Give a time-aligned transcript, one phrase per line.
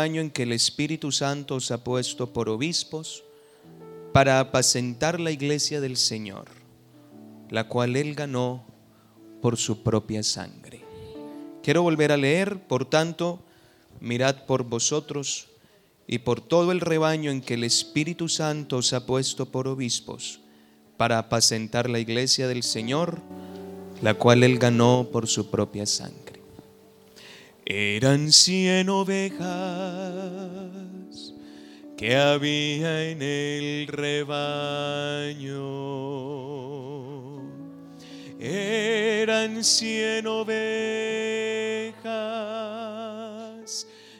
[0.00, 3.24] en que el Espíritu Santo os ha puesto por obispos
[4.12, 6.46] para apacentar la iglesia del Señor,
[7.50, 8.64] la cual él ganó
[9.42, 10.82] por su propia sangre.
[11.62, 13.44] Quiero volver a leer, por tanto,
[14.00, 15.48] mirad por vosotros
[16.06, 20.40] y por todo el rebaño en que el Espíritu Santo os ha puesto por obispos
[20.96, 23.20] para apacentar la iglesia del Señor,
[24.00, 26.21] la cual él ganó por su propia sangre.
[27.64, 29.42] Eran cien ovejas
[31.96, 35.62] que había en el rebaño.
[38.40, 40.52] Eran cien ovejas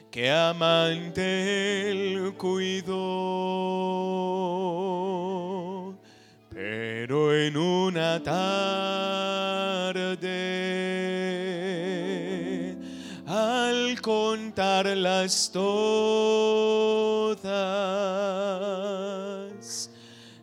[0.09, 2.93] que amante él cuidó.
[6.49, 10.12] Pero en una tarde,
[14.03, 15.63] contarlas todas,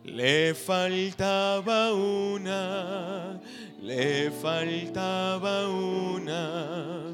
[0.03, 3.39] le faltaba una,
[3.79, 7.13] le faltaba una,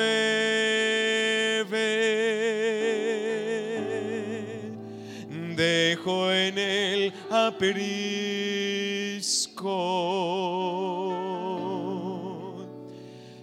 [5.60, 7.76] dejó en el aprisco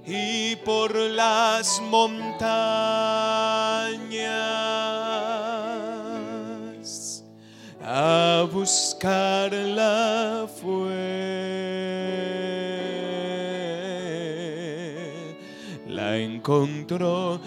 [0.06, 2.42] y por las montañas
[7.82, 11.36] a buscarla fue
[15.86, 17.42] la encontró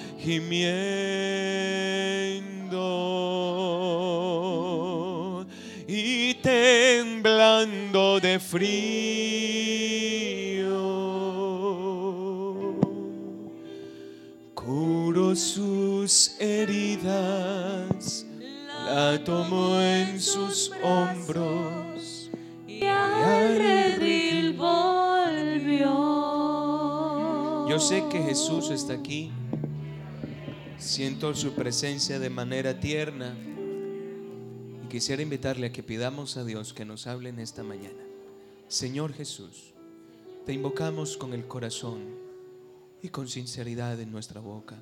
[6.69, 8.59] temblando de frío.
[14.53, 18.27] Curó sus heridas,
[18.85, 22.29] la tomó en sus hombros
[22.67, 25.87] y al volvió.
[27.67, 29.31] Yo sé que Jesús está aquí.
[30.77, 33.35] Siento su presencia de manera tierna.
[34.89, 38.03] Quisiera invitarle a que pidamos a Dios que nos hable en esta mañana.
[38.67, 39.75] Señor Jesús,
[40.47, 42.01] te invocamos con el corazón
[43.03, 44.81] y con sinceridad en nuestra boca.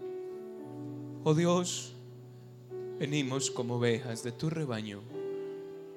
[1.26, 1.92] Oh Dios,
[2.98, 5.02] venimos como ovejas de tu rebaño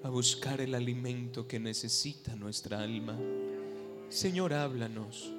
[0.03, 3.17] a buscar el alimento que necesita nuestra alma.
[4.09, 5.31] Señor, háblanos.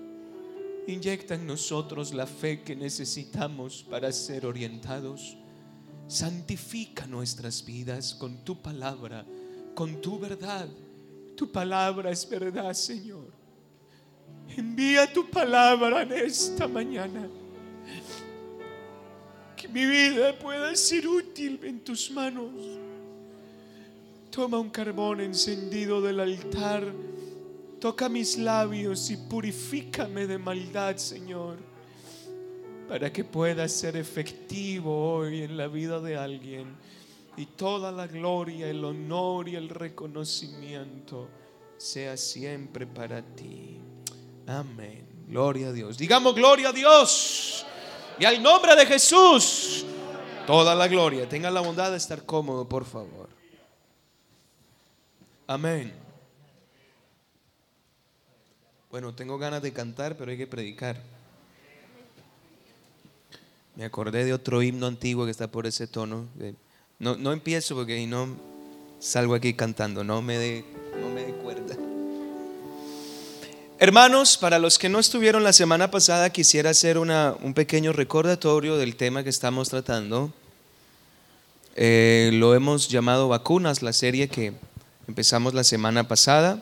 [0.87, 5.35] Inyecta en nosotros la fe que necesitamos para ser orientados.
[6.11, 9.25] Santifica nuestras vidas con tu palabra,
[9.73, 10.67] con tu verdad.
[11.37, 13.31] Tu palabra es verdad, Señor.
[14.57, 17.29] Envía tu palabra en esta mañana.
[19.55, 22.51] Que mi vida pueda ser útil en tus manos.
[24.31, 26.91] Toma un carbón encendido del altar
[27.81, 31.57] Toca mis labios y purifícame de maldad, Señor,
[32.91, 36.75] para que pueda ser efectivo hoy en la vida de alguien
[37.37, 41.29] y toda la gloria, el honor y el reconocimiento
[41.77, 43.79] sea siempre para ti.
[44.45, 45.07] Amén.
[45.25, 45.97] Gloria a Dios.
[45.97, 47.65] Digamos gloria a Dios.
[48.19, 49.85] Y al nombre de Jesús,
[50.45, 51.29] toda la gloria.
[51.29, 53.29] Tenga la bondad de estar cómodo, por favor.
[55.47, 55.93] Amén.
[58.89, 61.20] Bueno, tengo ganas de cantar, pero hay que predicar.
[63.75, 66.27] Me acordé de otro himno antiguo que está por ese tono.
[66.99, 68.27] No, no empiezo porque no
[68.99, 70.65] salgo aquí cantando, no me dé
[70.99, 71.75] no dé cuerda.
[73.79, 78.77] Hermanos, para los que no estuvieron la semana pasada, quisiera hacer una, un pequeño recordatorio
[78.77, 80.31] del tema que estamos tratando.
[81.75, 84.53] Eh, lo hemos llamado Vacunas, la serie que
[85.07, 86.61] empezamos la semana pasada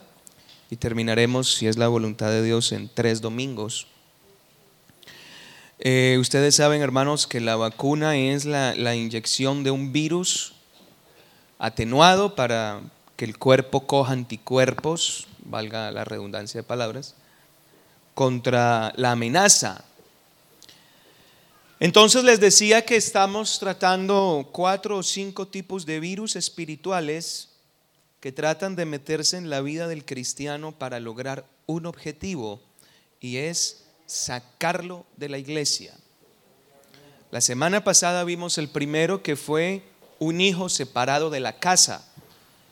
[0.69, 3.87] y terminaremos, si es la voluntad de Dios, en tres domingos.
[5.81, 10.53] Eh, ustedes saben, hermanos, que la vacuna es la, la inyección de un virus
[11.57, 12.81] atenuado para
[13.15, 17.15] que el cuerpo coja anticuerpos, valga la redundancia de palabras,
[18.13, 19.85] contra la amenaza.
[21.79, 27.51] Entonces les decía que estamos tratando cuatro o cinco tipos de virus espirituales
[28.19, 32.59] que tratan de meterse en la vida del cristiano para lograr un objetivo
[33.21, 35.93] y es sacarlo de la iglesia.
[37.29, 39.83] La semana pasada vimos el primero que fue
[40.17, 42.11] un hijo separado de la casa.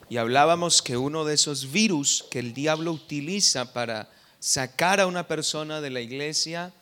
[0.10, 5.28] Y hablábamos que uno de esos virus que el diablo utiliza para sacar a una
[5.28, 6.74] persona de la iglesia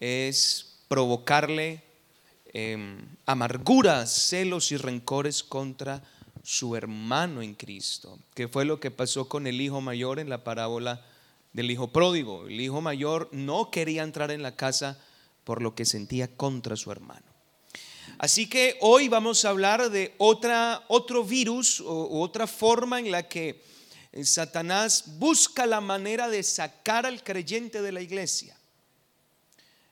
[0.00, 1.82] es provocarle
[2.54, 6.02] em, amarguras, celos y rencores contra
[6.42, 10.44] su hermano en Cristo, que fue lo que pasó con el hijo mayor en la
[10.44, 11.04] parábola
[11.52, 12.46] del hijo pródigo.
[12.46, 14.98] El hijo mayor no quería entrar en la casa
[15.44, 17.26] por lo que sentía contra su hermano.
[18.18, 23.28] Así que hoy vamos a hablar de otra, otro virus o otra forma en la
[23.28, 23.62] que
[24.12, 28.56] eh, Satanás busca la manera de sacar al creyente de la iglesia.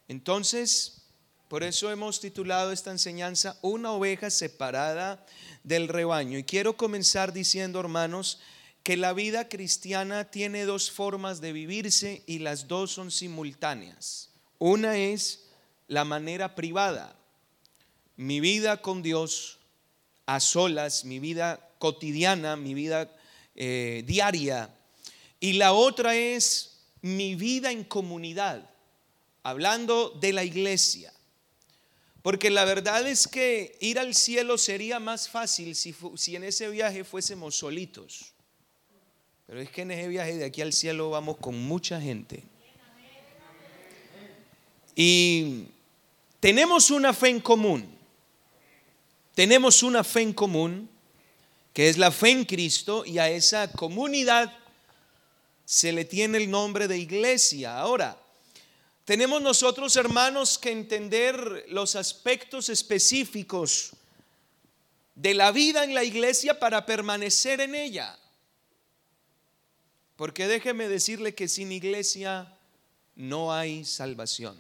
[0.07, 1.03] Entonces,
[1.49, 5.27] por eso hemos titulado esta enseñanza Una oveja separada
[5.65, 6.39] del rebaño.
[6.39, 8.39] Y quiero comenzar diciendo, hermanos,
[8.83, 14.31] que la vida cristiana tiene dos formas de vivirse y las dos son simultáneas.
[14.59, 15.47] Una es
[15.87, 17.17] la manera privada,
[18.17, 19.59] mi vida con Dios
[20.27, 23.11] a solas, mi vida cotidiana, mi vida
[23.55, 24.75] eh, diaria.
[25.41, 28.71] Y la otra es mi vida en comunidad,
[29.43, 31.13] hablando de la iglesia.
[32.23, 36.69] Porque la verdad es que ir al cielo sería más fácil si, si en ese
[36.69, 38.35] viaje fuésemos solitos.
[39.51, 42.45] Pero es que en ese viaje de aquí al cielo vamos con mucha gente.
[44.95, 45.65] Y
[46.39, 47.99] tenemos una fe en común.
[49.35, 50.89] Tenemos una fe en común,
[51.73, 54.57] que es la fe en Cristo, y a esa comunidad
[55.65, 57.77] se le tiene el nombre de iglesia.
[57.77, 58.17] Ahora,
[59.05, 63.95] tenemos nosotros, hermanos, que entender los aspectos específicos
[65.17, 68.17] de la vida en la iglesia para permanecer en ella.
[70.21, 72.55] Porque déjeme decirle que sin iglesia
[73.17, 74.55] no hay salvación.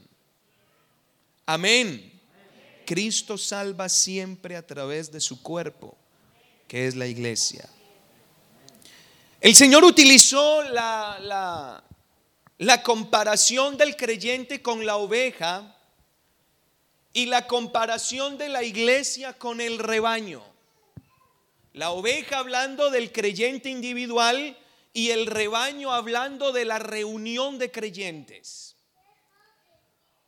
[1.45, 2.19] Amén.
[2.87, 5.99] Cristo salva siempre a través de su cuerpo,
[6.67, 7.69] que es la iglesia.
[9.39, 11.85] El Señor utilizó la, la,
[12.56, 15.77] la comparación del creyente con la oveja
[17.13, 20.43] y la comparación de la iglesia con el rebaño.
[21.75, 24.56] La oveja hablando del creyente individual
[24.93, 28.77] y el rebaño hablando de la reunión de creyentes.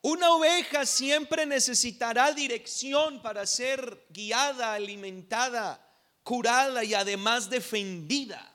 [0.03, 5.81] Una oveja siempre necesitará dirección para ser guiada, alimentada,
[6.25, 8.49] curada y además defendida.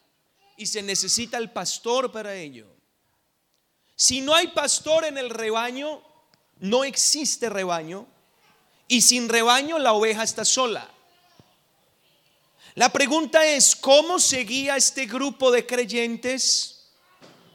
[0.58, 2.68] Y se necesita el pastor para ello.
[3.96, 6.04] Si no hay pastor en el rebaño,
[6.60, 8.08] no existe rebaño.
[8.90, 10.90] Y sin rebaño la oveja está sola.
[12.78, 16.92] La pregunta es, ¿cómo se guía este grupo de creyentes?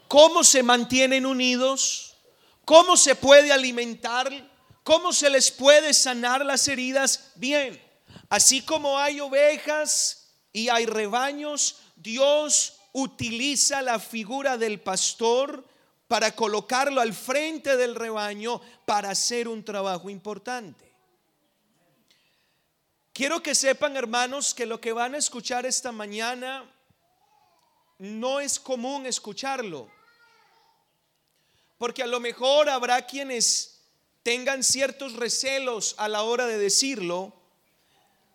[0.09, 2.17] ¿Cómo se mantienen unidos?
[2.65, 4.29] ¿Cómo se puede alimentar?
[4.83, 7.31] ¿Cómo se les puede sanar las heridas?
[7.35, 7.81] Bien,
[8.27, 15.65] así como hay ovejas y hay rebaños, Dios utiliza la figura del pastor
[16.09, 20.92] para colocarlo al frente del rebaño para hacer un trabajo importante.
[23.13, 26.69] Quiero que sepan, hermanos, que lo que van a escuchar esta mañana
[27.99, 29.89] no es común escucharlo.
[31.77, 33.81] Porque a lo mejor habrá quienes
[34.23, 37.33] tengan ciertos recelos a la hora de decirlo,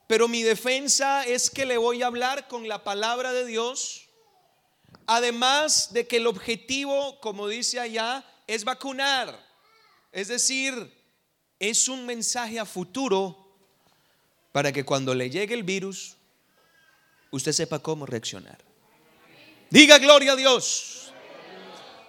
[0.06, 4.08] pero mi defensa es que le voy a hablar con la palabra de Dios
[5.10, 9.42] Además de que el objetivo, como dice allá, es vacunar.
[10.12, 10.74] Es decir,
[11.58, 13.47] es un mensaje a futuro
[14.52, 16.16] para que cuando le llegue el virus,
[17.30, 18.58] usted sepa cómo reaccionar.
[19.70, 21.12] Diga gloria a Dios.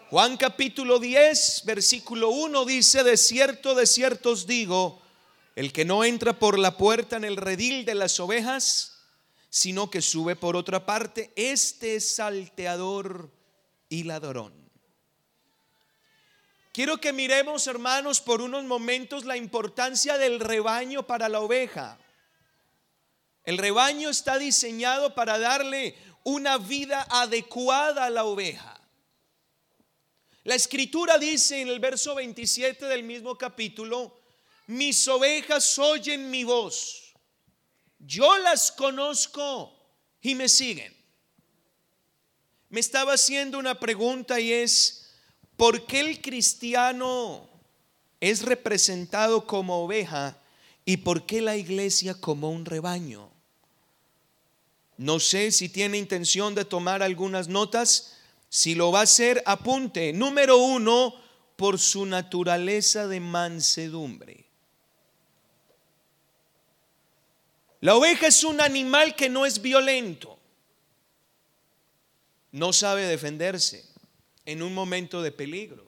[0.10, 5.01] Juan capítulo 10, versículo 1 dice, de cierto, de cierto os digo,
[5.55, 9.03] el que no entra por la puerta en el redil de las ovejas,
[9.50, 13.29] sino que sube por otra parte, este salteador
[13.88, 14.53] y ladrón.
[16.72, 22.00] Quiero que miremos, hermanos, por unos momentos la importancia del rebaño para la oveja.
[23.50, 28.79] El rebaño está diseñado para darle una vida adecuada a la oveja.
[30.44, 34.22] La escritura dice en el verso 27 del mismo capítulo,
[34.68, 37.10] mis ovejas oyen mi voz
[38.00, 39.74] yo las conozco
[40.22, 40.96] y me siguen.
[42.70, 45.12] Me estaba haciendo una pregunta y es,
[45.58, 47.50] ¿por qué el cristiano
[48.22, 50.38] es representado como oveja
[50.86, 53.38] y por qué la iglesia como un rebaño?
[55.00, 58.18] No sé si tiene intención de tomar algunas notas.
[58.50, 60.12] Si lo va a hacer, apunte.
[60.12, 61.15] Número uno,
[61.56, 64.46] por su naturaleza de mansedumbre.
[67.79, 70.38] La oveja es un animal que no es violento.
[72.51, 73.86] no sabe defenderse
[74.46, 75.88] en un momento de peligro.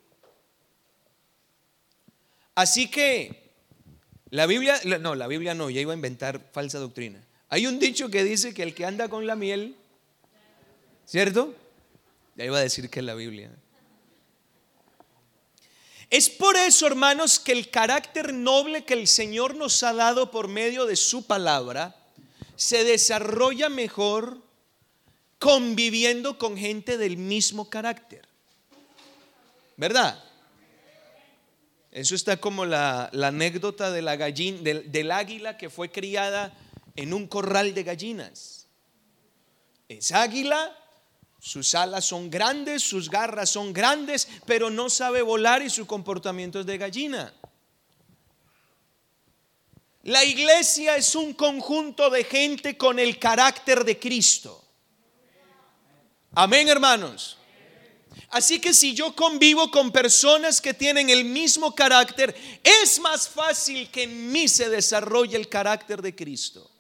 [2.56, 3.52] Así que
[4.30, 7.22] la Biblia, no, la Biblia no, ya iba a inventar falsa doctrina.
[7.54, 9.76] Hay un dicho que dice que el que anda con la miel,
[11.06, 11.54] ¿cierto?
[12.38, 13.52] Ya iba a decir que es la Biblia.
[16.10, 20.48] Es por eso, hermanos, que el carácter noble que el Señor nos ha dado por
[20.48, 21.94] medio de su palabra
[22.56, 24.38] se desarrolla mejor
[25.38, 28.26] conviviendo con gente del mismo carácter.
[29.76, 30.24] ¿Verdad?
[31.92, 36.58] Eso está como la, anécdota de la gallina, del, del águila que fue criada
[36.96, 38.68] en un corral de gallinas.
[39.88, 40.78] Es águila
[41.42, 46.60] sus alas son grandes, sus garras son grandes, pero no sabe volar y su comportamiento
[46.60, 47.34] es de gallina.
[50.04, 54.64] La iglesia es un conjunto de gente con el carácter de Cristo.
[56.36, 57.38] Amén, hermanos.
[58.30, 63.90] Así que si yo convivo con personas que tienen el mismo carácter, es más fácil
[63.90, 66.71] que en mí se desarrolle el carácter de Cristo.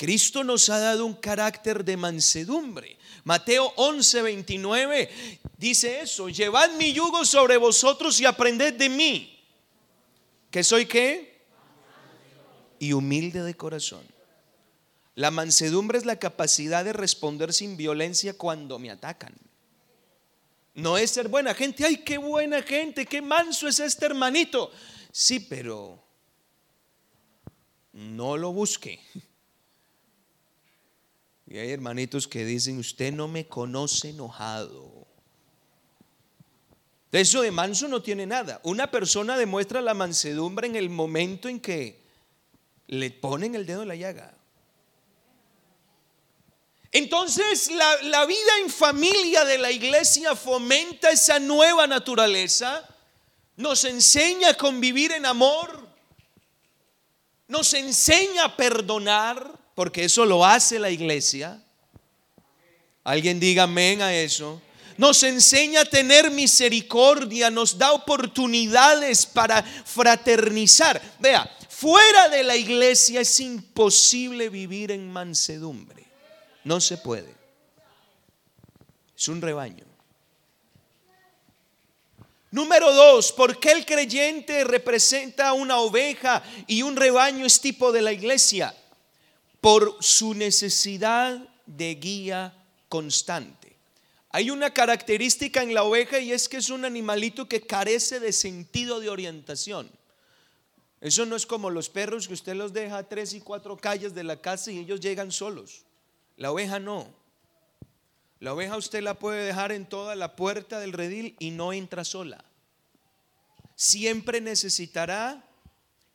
[0.00, 2.96] Cristo nos ha dado un carácter de mansedumbre.
[3.24, 5.10] Mateo 11, 29
[5.58, 9.38] dice eso, llevad mi yugo sobre vosotros y aprended de mí.
[10.50, 11.42] ¿Que soy qué?
[12.78, 14.02] Y humilde de corazón.
[15.16, 19.34] La mansedumbre es la capacidad de responder sin violencia cuando me atacan.
[20.72, 21.84] No es ser buena gente.
[21.84, 24.70] Ay, qué buena gente, qué manso es este hermanito.
[25.12, 26.02] Sí, pero
[27.92, 28.98] no lo busque.
[31.50, 35.04] Y hay hermanitos que dicen, usted no me conoce enojado.
[37.10, 38.60] De eso de manso no tiene nada.
[38.62, 42.04] Una persona demuestra la mansedumbre en el momento en que
[42.86, 44.32] le ponen el dedo en la llaga.
[46.92, 52.88] Entonces la, la, vida en familia de la iglesia fomenta esa nueva naturaleza,
[53.56, 55.88] nos enseña a convivir en amor,
[57.48, 61.62] nos enseña a perdonar, porque eso lo hace la iglesia.
[63.04, 64.60] Alguien diga amén a eso.
[64.96, 71.00] Nos enseña a tener misericordia, nos da oportunidades para fraternizar.
[71.18, 76.06] Vea, fuera de la iglesia es imposible vivir en mansedumbre.
[76.64, 77.34] No se puede.
[79.16, 79.86] Es un rebaño.
[82.50, 88.02] Número dos, ¿por qué el creyente representa una oveja y un rebaño es tipo de
[88.02, 88.74] la iglesia?
[89.60, 92.54] Por su necesidad de guía
[92.88, 93.76] constante.
[94.30, 98.32] Hay una característica en la oveja y es que es un animalito que carece de
[98.32, 99.90] sentido de orientación.
[101.00, 104.14] Eso no es como los perros que usted los deja a tres y cuatro calles
[104.14, 105.84] de la casa y ellos llegan solos.
[106.36, 107.08] La oveja no.
[108.38, 112.04] La oveja usted la puede dejar en toda la puerta del redil y no entra
[112.04, 112.44] sola.
[113.74, 115.44] Siempre necesitará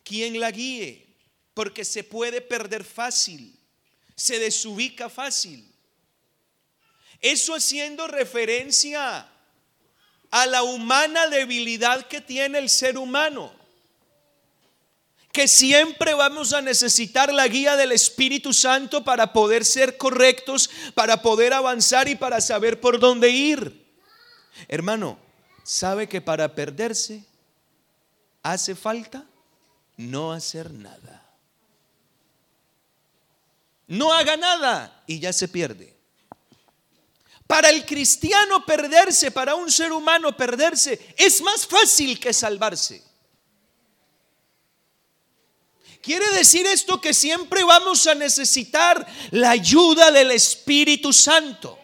[0.03, 1.04] quien la guíe
[1.55, 3.57] porque se puede perder fácil,
[4.15, 5.67] se desubica fácil.
[7.21, 9.27] Eso haciendo referencia
[10.29, 13.53] a la humana debilidad que tiene el ser humano,
[15.31, 21.21] que siempre vamos a necesitar la guía del Espíritu Santo para poder ser correctos, para
[21.21, 23.85] poder avanzar y para saber por dónde ir.
[24.67, 25.17] Hermano,
[25.63, 27.24] ¿sabe que para perderse
[28.43, 29.25] hace falta
[29.95, 31.25] no hacer nada?
[33.87, 35.95] No haga nada y ya se pierde.
[37.47, 43.03] Para el cristiano perderse, para un ser humano perderse, es más fácil que salvarse.
[46.01, 51.79] Quiere decir esto que siempre vamos a necesitar la ayuda del Espíritu Santo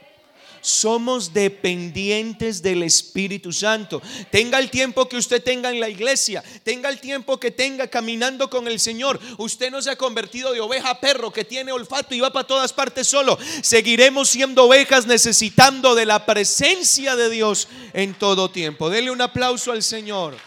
[0.62, 4.02] somos dependientes del Espíritu Santo.
[4.30, 8.50] Tenga el tiempo que usted tenga en la iglesia, tenga el tiempo que tenga caminando
[8.50, 9.20] con el Señor.
[9.38, 12.48] Usted no se ha convertido de oveja a perro que tiene olfato y va para
[12.48, 13.38] todas partes solo.
[13.62, 18.90] Seguiremos siendo ovejas necesitando de la presencia de Dios en todo tiempo.
[18.90, 20.38] Dele un aplauso al Señor.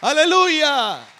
[0.00, 1.17] Aleluya.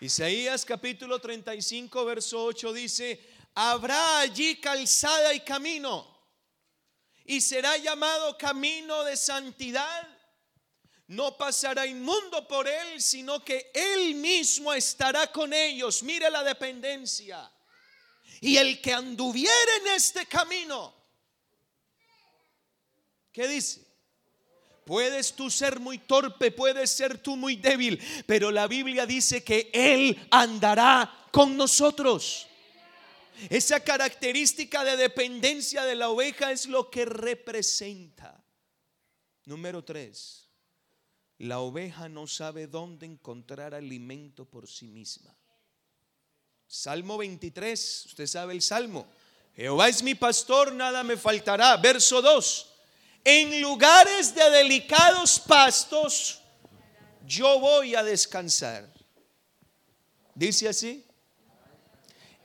[0.00, 3.20] Isaías capítulo 35, verso 8 dice,
[3.54, 6.06] habrá allí calzada y camino,
[7.24, 10.08] y será llamado camino de santidad.
[11.08, 16.02] No pasará inmundo por él, sino que él mismo estará con ellos.
[16.02, 17.50] Mire la dependencia.
[18.42, 20.94] Y el que anduviera en este camino,
[23.32, 23.87] ¿qué dice?
[24.88, 29.68] Puedes tú ser muy torpe, puedes ser tú muy débil, pero la Biblia dice que
[29.74, 32.46] Él andará con nosotros.
[33.50, 38.42] Esa característica de dependencia de la oveja es lo que representa.
[39.44, 40.48] Número tres,
[41.36, 45.36] la oveja no sabe dónde encontrar alimento por sí misma.
[46.66, 49.06] Salmo 23, usted sabe el salmo.
[49.54, 51.76] Jehová es mi pastor, nada me faltará.
[51.76, 52.77] Verso 2.
[53.30, 56.40] En lugares de delicados pastos
[57.26, 58.90] yo voy a descansar.
[60.34, 61.04] Dice así.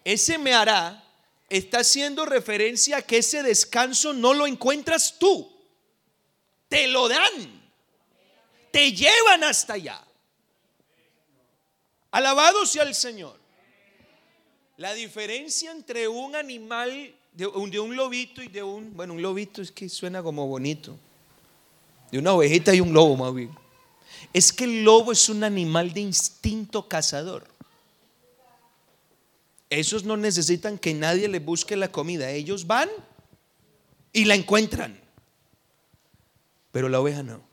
[0.03, 1.01] Ese me hará
[1.47, 5.57] está haciendo referencia a que ese descanso no lo encuentras tú.
[6.67, 7.71] Te lo dan.
[8.69, 10.05] Te llevan hasta allá.
[12.11, 13.39] Alabado sea el Señor.
[14.75, 19.71] La diferencia entre un animal, de un, lobito y de un, bueno, un lobito es
[19.71, 20.95] que suena como bonito,
[22.11, 23.49] de una ovejita y un lobo más bien,
[24.31, 27.45] es que el lobo es un animal de instinto cazador.
[29.69, 32.89] Esos no necesitan que nadie les busque la comida, ellos van
[34.11, 34.99] y la encuentran.
[36.71, 37.52] Pero la oveja no.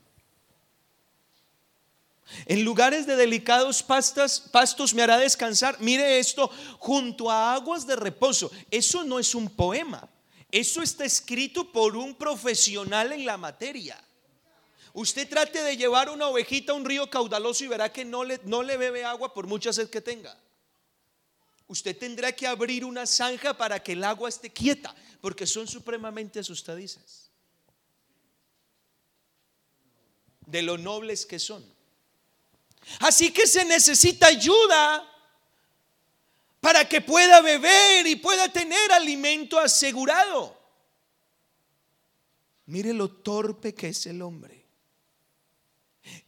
[2.47, 5.81] En lugares de delicados pastos, pastos me hará descansar.
[5.81, 8.51] Mire esto, junto a aguas de reposo.
[8.71, 10.09] Eso no es un poema.
[10.51, 14.03] Eso está escrito por un profesional en la materia.
[14.93, 18.41] Usted trate de llevar una ovejita a un río caudaloso y verá que no le,
[18.45, 20.37] no le bebe agua por mucha sed que tenga.
[21.69, 26.41] Usted tendrá que abrir una zanja para que el agua esté quieta, porque son supremamente
[26.41, 27.31] asustadizas.
[30.47, 31.65] De lo nobles que son.
[33.01, 35.07] Así que se necesita ayuda
[36.61, 40.59] para que pueda beber y pueda tener alimento asegurado.
[42.67, 44.65] Mire lo torpe que es el hombre.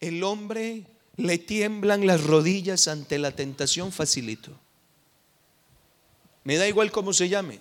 [0.00, 4.58] El hombre le tiemblan las rodillas ante la tentación facilito.
[6.44, 7.60] Me da igual cómo se llame.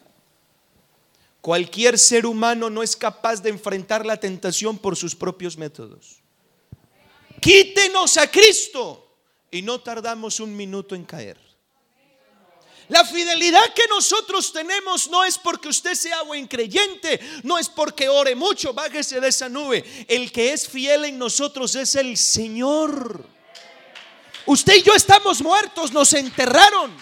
[1.42, 6.21] Cualquier ser humano no es capaz de enfrentar la tentación por sus propios métodos
[7.42, 9.10] quítenos a Cristo.
[9.52, 11.38] Y no tardamos un minuto en caer.
[12.88, 18.10] La fidelidad que nosotros tenemos no es porque usted sea buen creyente, no es porque
[18.10, 20.06] ore mucho, bájese de esa nube.
[20.10, 23.26] El que es fiel en nosotros es el Señor.
[24.46, 26.94] Usted y yo estamos muertos, nos enterraron.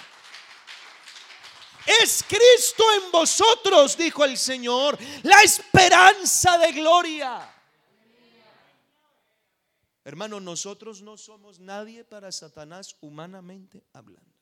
[2.03, 7.58] Es Cristo en vosotros, dijo el Señor, la esperanza de gloria.
[10.09, 14.33] Hermano, nosotros no somos nadie para Satanás humanamente hablando.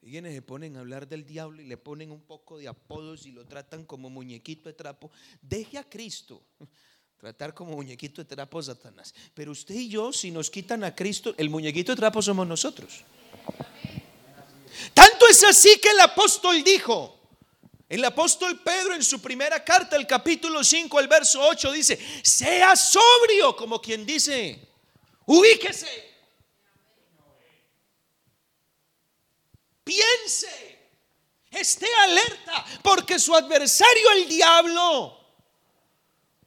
[0.00, 3.26] Y quienes se ponen a hablar del diablo y le ponen un poco de apodos
[3.26, 5.10] y lo tratan como muñequito de trapo.
[5.42, 6.46] Deje a Cristo
[7.18, 9.14] tratar como muñequito de trapo a Satanás.
[9.34, 13.04] Pero usted y yo, si nos quitan a Cristo, el muñequito de trapo somos nosotros.
[14.94, 17.21] Tanto es así que el apóstol dijo,
[17.92, 22.74] el apóstol Pedro en su primera carta, el capítulo 5, el verso 8 dice, sea
[22.74, 24.66] sobrio, como quien dice,
[25.26, 26.10] ubíquese,
[29.84, 30.78] piense,
[31.50, 35.18] esté alerta, porque su adversario el diablo,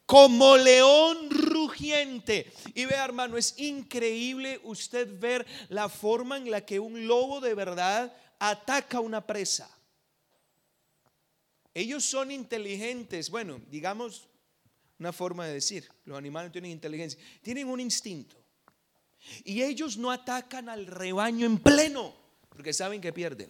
[0.07, 2.51] como león rugiente.
[2.73, 7.53] Y vea hermano, es increíble usted ver la forma en la que un lobo de
[7.53, 9.74] verdad ataca una presa.
[11.75, 14.29] Ellos son inteligentes, bueno, digamos
[14.97, 18.37] una forma de decir, los animales tienen inteligencia, tienen un instinto.
[19.43, 22.15] Y ellos no atacan al rebaño en pleno,
[22.47, 23.49] porque saben que pierden.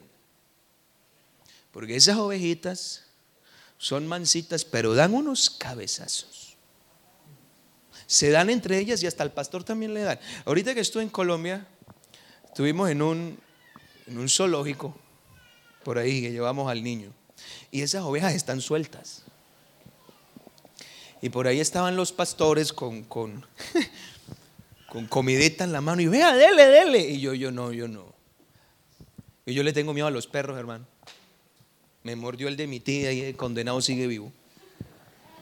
[1.71, 3.05] Porque esas ovejitas
[3.77, 6.57] son mansitas, pero dan unos cabezazos.
[8.07, 10.19] Se dan entre ellas y hasta el pastor también le dan.
[10.45, 11.67] Ahorita que estuve en Colombia,
[12.45, 13.37] estuvimos en un,
[14.07, 14.97] en un zoológico,
[15.83, 17.13] por ahí, que llevamos al niño.
[17.71, 19.23] Y esas ovejas están sueltas.
[21.21, 23.45] Y por ahí estaban los pastores con, con,
[24.87, 26.01] con comidita en la mano.
[26.01, 26.99] Y vea, dele, dele.
[26.99, 28.13] Y yo, yo no, yo no.
[29.45, 30.85] Y yo le tengo miedo a los perros, hermano.
[32.03, 34.31] Me mordió el de mi tía y el condenado sigue vivo.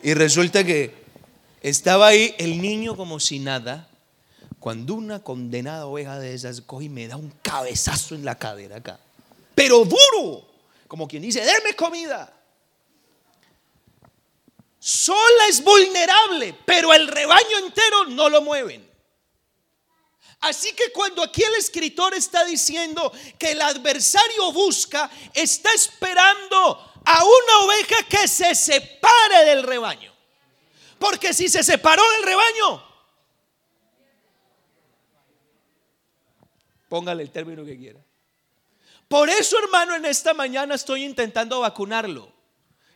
[0.02, 0.94] Y resulta que
[1.62, 3.89] estaba ahí el niño como si nada.
[4.60, 8.78] Cuando una condenada oveja de esas coge y me da un cabezazo en la cadera
[8.78, 9.00] acá.
[9.56, 10.53] Pero duro
[10.88, 12.32] como quien dice, déme comida.
[14.80, 18.91] Sola es vulnerable, pero el rebaño entero no lo mueven.
[20.41, 27.24] Así que cuando aquí el escritor está diciendo que el adversario busca, está esperando a
[27.24, 30.13] una oveja que se separe del rebaño.
[31.00, 32.84] Porque si se separó del rebaño,
[36.89, 38.03] póngale el término que quiera.
[39.13, 42.34] Por eso, hermano, en esta mañana estoy intentando vacunarlo,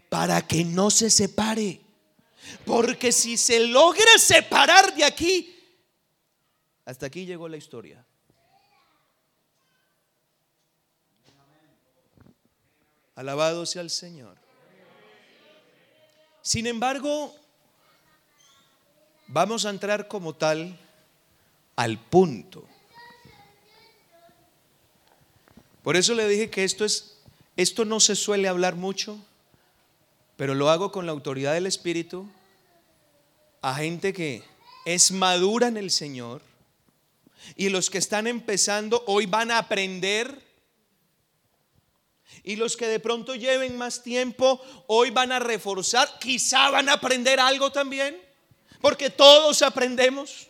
[0.09, 1.79] para que no se separe.
[2.65, 5.55] Porque si se logra separar de aquí,
[6.85, 8.03] hasta aquí llegó la historia.
[13.13, 14.39] Alabado sea el Señor.
[16.41, 17.35] Sin embargo,
[19.27, 20.79] vamos a entrar como tal
[21.75, 22.67] al punto.
[25.87, 27.13] Por eso le dije que esto es
[27.55, 29.17] esto no se suele hablar mucho,
[30.35, 32.29] pero lo hago con la autoridad del Espíritu
[33.61, 34.43] a gente que
[34.83, 36.41] es madura en el Señor
[37.55, 40.41] y los que están empezando hoy van a aprender
[42.43, 46.95] y los que de pronto lleven más tiempo hoy van a reforzar, quizá van a
[46.95, 48.21] aprender algo también,
[48.81, 50.46] porque todos aprendemos.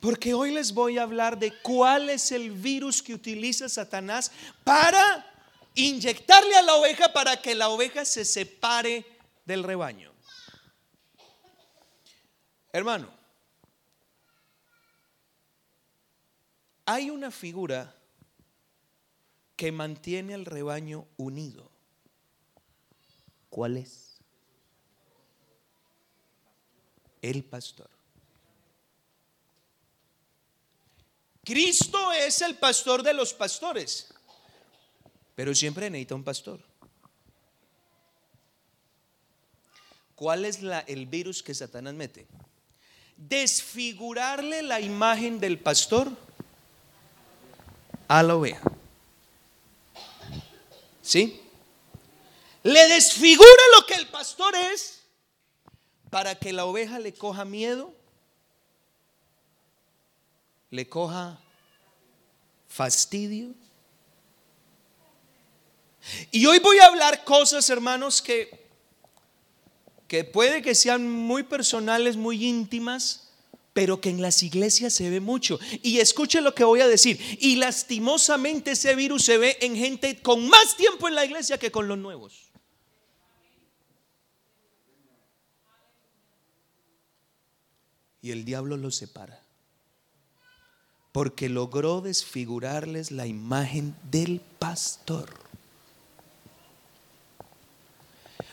[0.00, 4.32] Porque hoy les voy a hablar de cuál es el virus que utiliza Satanás
[4.64, 5.26] para
[5.74, 9.04] inyectarle a la oveja para que la oveja se separe
[9.44, 10.12] del rebaño.
[12.72, 13.10] Hermano,
[16.86, 17.94] hay una figura
[19.56, 21.70] que mantiene al rebaño unido.
[23.50, 24.18] ¿Cuál es?
[27.20, 27.99] El pastor.
[31.44, 34.12] Cristo es el pastor de los pastores,
[35.34, 36.60] pero siempre necesita un pastor.
[40.14, 42.26] ¿Cuál es el virus que Satanás mete?
[43.16, 46.10] Desfigurarle la imagen del pastor
[48.06, 48.70] a la oveja.
[51.00, 51.40] ¿Sí?
[52.62, 55.00] Le desfigura lo que el pastor es
[56.10, 57.94] para que la oveja le coja miedo
[60.70, 61.38] le coja
[62.68, 63.54] fastidio.
[66.30, 68.48] Y hoy voy a hablar cosas, hermanos, que,
[70.08, 73.28] que puede que sean muy personales, muy íntimas,
[73.72, 75.58] pero que en las iglesias se ve mucho.
[75.82, 77.20] Y escuche lo que voy a decir.
[77.40, 81.70] Y lastimosamente ese virus se ve en gente con más tiempo en la iglesia que
[81.70, 82.50] con los nuevos.
[88.22, 89.49] Y el diablo los separa
[91.12, 95.28] porque logró desfigurarles la imagen del pastor.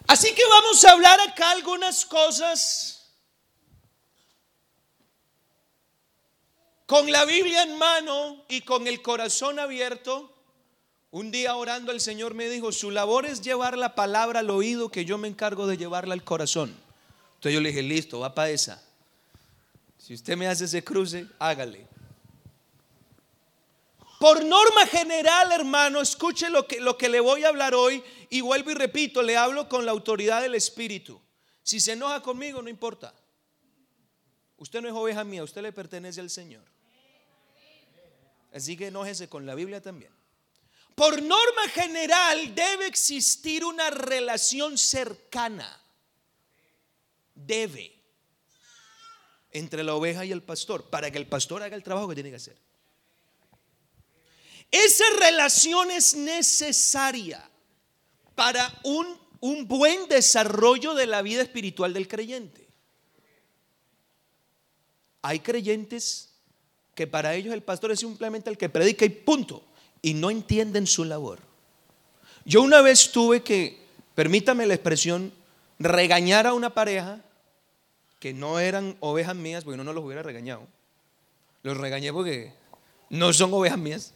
[0.08, 3.12] Así que vamos a hablar acá algunas cosas
[6.86, 10.34] con la Biblia en mano y con el corazón abierto.
[11.12, 14.89] Un día orando el Señor me dijo, su labor es llevar la palabra al oído
[14.89, 16.76] que yo me encargo de llevarla al corazón.
[17.36, 18.82] Entonces yo le dije, listo, va para esa.
[19.98, 21.96] Si usted me hace ese cruce, hágale.
[24.19, 28.41] Por norma general, hermano, escuche lo que, lo que le voy a hablar hoy y
[28.41, 31.21] vuelvo y repito, le hablo con la autoridad del Espíritu.
[31.62, 33.13] Si se enoja conmigo, no importa.
[34.58, 36.63] Usted no es oveja mía, usted le pertenece al Señor.
[38.51, 40.12] Así que enójese con la Biblia también.
[40.95, 45.80] Por norma general debe existir una relación cercana.
[47.36, 47.93] Debe.
[49.51, 52.32] Entre la oveja y el pastor, para que el pastor haga el trabajo que tiene
[52.32, 52.66] que hacer.
[54.71, 57.49] Esa relación es necesaria
[58.36, 59.08] para un,
[59.39, 62.67] un buen desarrollo de la vida espiritual del creyente.
[65.21, 66.34] Hay creyentes
[66.95, 69.63] que para ellos el pastor es simplemente el que predica y punto,
[70.01, 71.39] y no entienden su labor.
[72.45, 73.77] Yo una vez tuve que,
[74.15, 75.34] permítame la expresión,
[75.80, 77.21] regañar a una pareja
[78.19, 80.65] que no eran ovejas mías, porque no, no los hubiera regañado.
[81.62, 82.53] Los regañé porque
[83.10, 84.13] no son ovejas mías.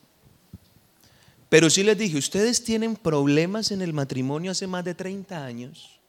[1.51, 5.99] Pero sí les dije, ustedes tienen problemas en el matrimonio hace más de 30 años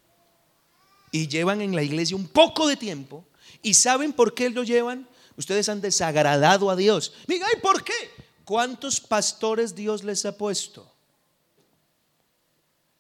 [1.11, 3.25] y llevan en la iglesia un poco de tiempo
[3.61, 5.09] y saben por qué lo llevan.
[5.37, 7.15] Ustedes han desagradado a Dios.
[7.27, 7.93] Diga, ¿y por qué?
[8.45, 10.89] ¿Cuántos pastores Dios les ha puesto?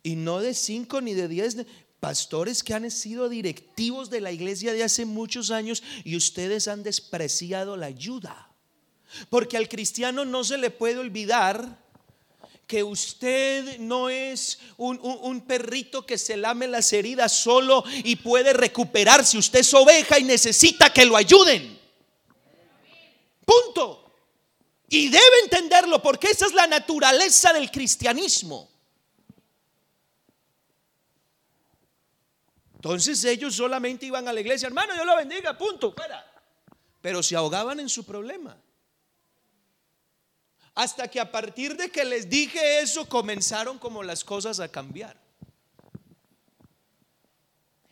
[0.02, 1.56] Y no de cinco ni de diez,
[2.00, 6.82] pastores que han sido directivos de la iglesia de hace muchos años y ustedes han
[6.82, 8.50] despreciado la ayuda.
[9.30, 11.81] Porque al cristiano no se le puede olvidar
[12.66, 19.36] que usted no es un, perrito que se lame las heridas solo y puede recuperarse.
[19.36, 21.78] Usted es oveja y necesita que lo ayuden.
[23.44, 24.10] Punto.
[24.88, 28.70] Y debe entenderlo porque esa es la naturaleza del cristianismo.
[32.74, 36.26] Entonces ellos solamente iban a la iglesia, hermano, Dios lo bendiga, punto, fuera.
[37.00, 38.56] Pero se ahogaban en su problema.
[40.74, 45.20] Hasta que a partir de que les dije eso, comenzaron como las cosas a cambiar.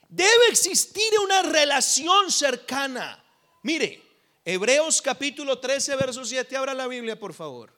[0.08, 3.22] Debe existir una relación cercana.
[3.62, 4.02] Mire,
[4.44, 7.72] Hebreos capítulo 13, verso 7, abra la Biblia, por favor.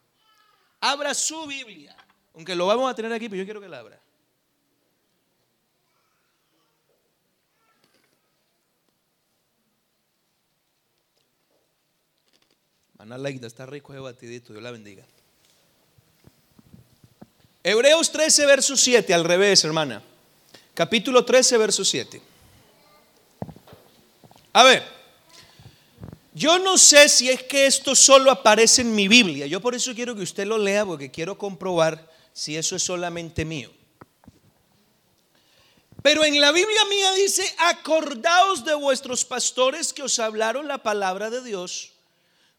[0.81, 1.97] Abra su Biblia,
[2.35, 4.01] aunque lo vamos a tener aquí, pero yo quiero que la abra.
[13.03, 15.05] Ana Laida, está rico de batidito, Dios la bendiga.
[17.65, 20.01] Hebreos 13, verso 7, al revés, hermana.
[20.73, 22.23] Capítulo 13, verso 7.
[24.53, 24.85] A ver,
[26.33, 29.49] yo no sé si es que esto solo aparece en mi Biblia.
[29.49, 33.45] Yo por eso quiero que usted lo lea porque quiero comprobar si eso es solamente
[33.45, 33.73] mío.
[36.03, 41.31] Pero en la Biblia mía dice, acordaos de vuestros pastores que os hablaron la palabra
[41.31, 41.92] de Dios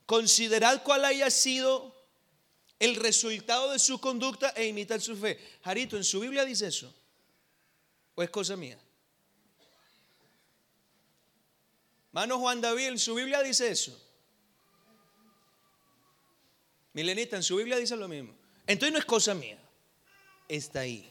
[0.06, 1.94] Considerad cuál haya sido
[2.80, 5.40] el resultado de su conducta e imitar su fe.
[5.64, 6.94] Jarito, ¿en su Biblia dice eso?
[8.16, 8.78] ¿O es cosa mía?
[12.12, 14.00] Mano Juan David, ¿en su Biblia dice eso?
[16.94, 18.36] Milenita, en su Biblia dice lo mismo.
[18.68, 19.58] Entonces no es cosa mía.
[20.48, 21.10] Está ahí.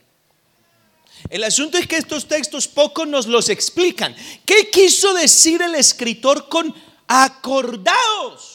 [1.29, 4.15] El asunto es que estos textos pocos nos los explican.
[4.47, 6.75] ¿Qué quiso decir el escritor con
[7.07, 8.52] acordaos?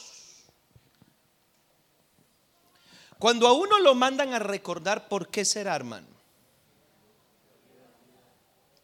[3.20, 6.08] Cuando a uno lo mandan a recordar, ¿por qué será, hermano?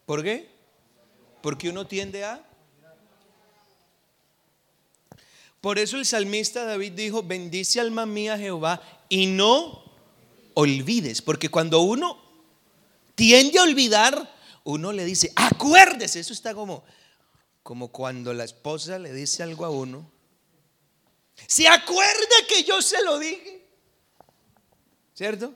[0.06, 0.50] ¿Por qué?
[1.42, 2.44] Porque uno tiende a...
[5.60, 9.82] Por eso el salmista David dijo, bendice alma mía Jehová y no
[10.54, 12.18] olvides, porque cuando uno
[13.14, 16.84] tiende a olvidar, uno le dice, acuérdese, eso está como,
[17.62, 20.10] como cuando la esposa le dice algo a uno,
[21.46, 23.63] se acuerda que yo se lo dije.
[25.14, 25.54] ¿Cierto?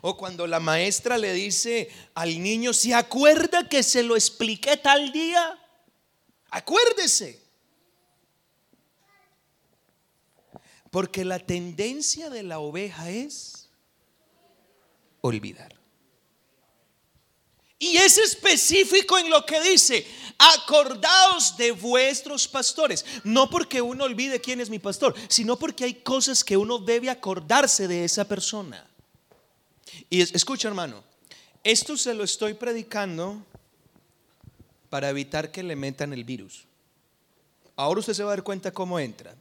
[0.00, 5.12] O cuando la maestra le dice al niño, ¿se acuerda que se lo expliqué tal
[5.12, 5.58] día?
[6.50, 7.42] Acuérdese.
[10.90, 13.70] Porque la tendencia de la oveja es
[15.20, 15.81] olvidar.
[17.82, 20.06] Y es específico en lo que dice,
[20.38, 23.04] acordaos de vuestros pastores.
[23.24, 27.10] No porque uno olvide quién es mi pastor, sino porque hay cosas que uno debe
[27.10, 28.86] acordarse de esa persona.
[30.08, 31.02] Y escucha hermano,
[31.64, 33.44] esto se lo estoy predicando
[34.88, 36.62] para evitar que le metan el virus.
[37.74, 39.34] Ahora usted se va a dar cuenta cómo entra.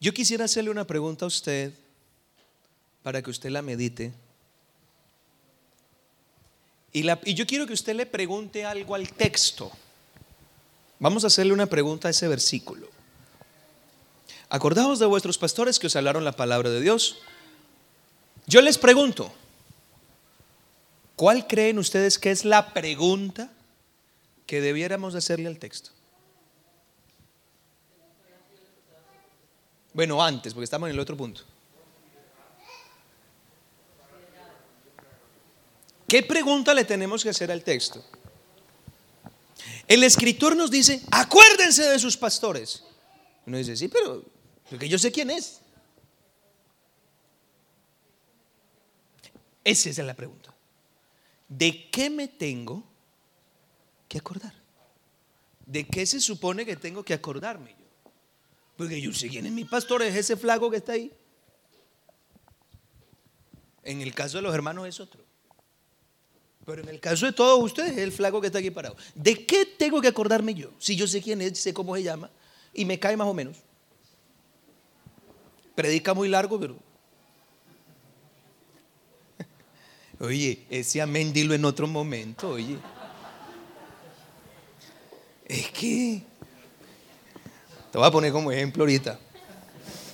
[0.00, 1.72] Yo quisiera hacerle una pregunta a usted
[3.04, 4.25] para que usted la medite.
[6.96, 9.70] Y, yo quiero que usted le pregunte algo al texto.
[10.98, 12.88] Vamos a hacerle una pregunta a ese versículo.
[14.48, 17.18] Acordaos de vuestros pastores que os hablaron la palabra de Dios.
[18.46, 19.30] Yo les pregunto,
[21.16, 23.52] ¿cuál creen ustedes que es la pregunta
[24.46, 25.90] que debiéramos hacerle al texto?
[29.92, 31.42] Bueno, antes, porque estamos en el otro punto.
[36.08, 38.04] ¿Qué pregunta le tenemos que hacer al texto?
[39.88, 42.82] El escritor nos dice, acuérdense de sus pastores.
[43.46, 44.24] Uno dice, sí, pero
[44.68, 45.60] porque yo sé quién es.
[49.64, 50.54] Esa es la pregunta.
[51.48, 52.84] ¿De qué me tengo
[54.08, 54.54] que acordar?
[55.64, 58.10] ¿De qué se supone que tengo que acordarme yo?
[58.76, 61.12] Porque yo sé quién es mi pastor, es ese flaco que está ahí.
[63.82, 65.25] En el caso de los hermanos es otro.
[66.66, 68.96] Pero en el caso de todos ustedes, es el flaco que está aquí parado.
[69.14, 70.72] ¿De qué tengo que acordarme yo?
[70.80, 72.28] Si yo sé quién es, sé cómo se llama
[72.74, 73.56] y me cae más o menos.
[75.76, 76.76] Predica muy largo, pero.
[80.18, 82.78] Oye, ese amén dilo en otro momento, oye.
[85.44, 86.22] Es que.
[87.92, 89.20] Te voy a poner como ejemplo ahorita.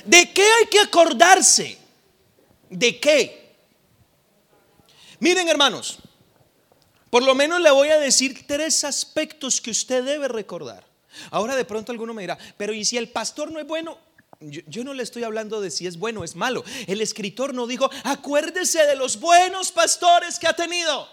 [0.05, 1.79] ¿De qué hay que acordarse?
[2.69, 3.55] ¿De qué?
[5.19, 6.01] Miren, hermanos.
[7.12, 10.87] Por lo menos le voy a decir tres aspectos que usted debe recordar.
[11.31, 13.98] Ahora de pronto alguno me dirá, pero ¿y si el pastor no es bueno?
[14.40, 16.64] Yo, no le estoy hablando de si es bueno o es malo.
[16.87, 21.07] El escritor no dijo, acuérdese de los buenos pastores que ha tenido.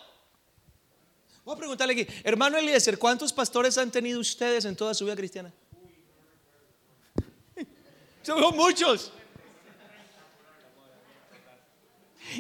[1.43, 5.17] Voy a preguntarle aquí, hermano Eliezer, ¿cuántos pastores han tenido ustedes en toda su vida
[5.17, 5.51] cristiana?
[8.23, 9.11] Son muchos.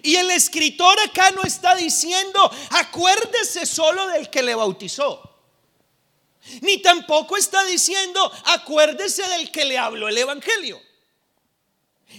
[0.03, 5.29] Y el escritor acá no está diciendo, acuérdese solo del que le bautizó.
[6.61, 10.81] Ni tampoco está diciendo, acuérdese del que le habló el Evangelio.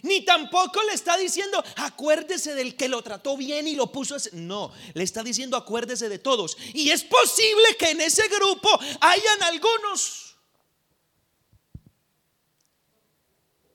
[0.02, 4.16] Ni tampoco le está diciendo, acuérdese del que lo trató bien y lo puso.
[4.32, 6.56] No, le está diciendo, acuérdese de todos.
[6.74, 8.68] Y es posible que en ese grupo
[9.00, 10.36] hayan algunos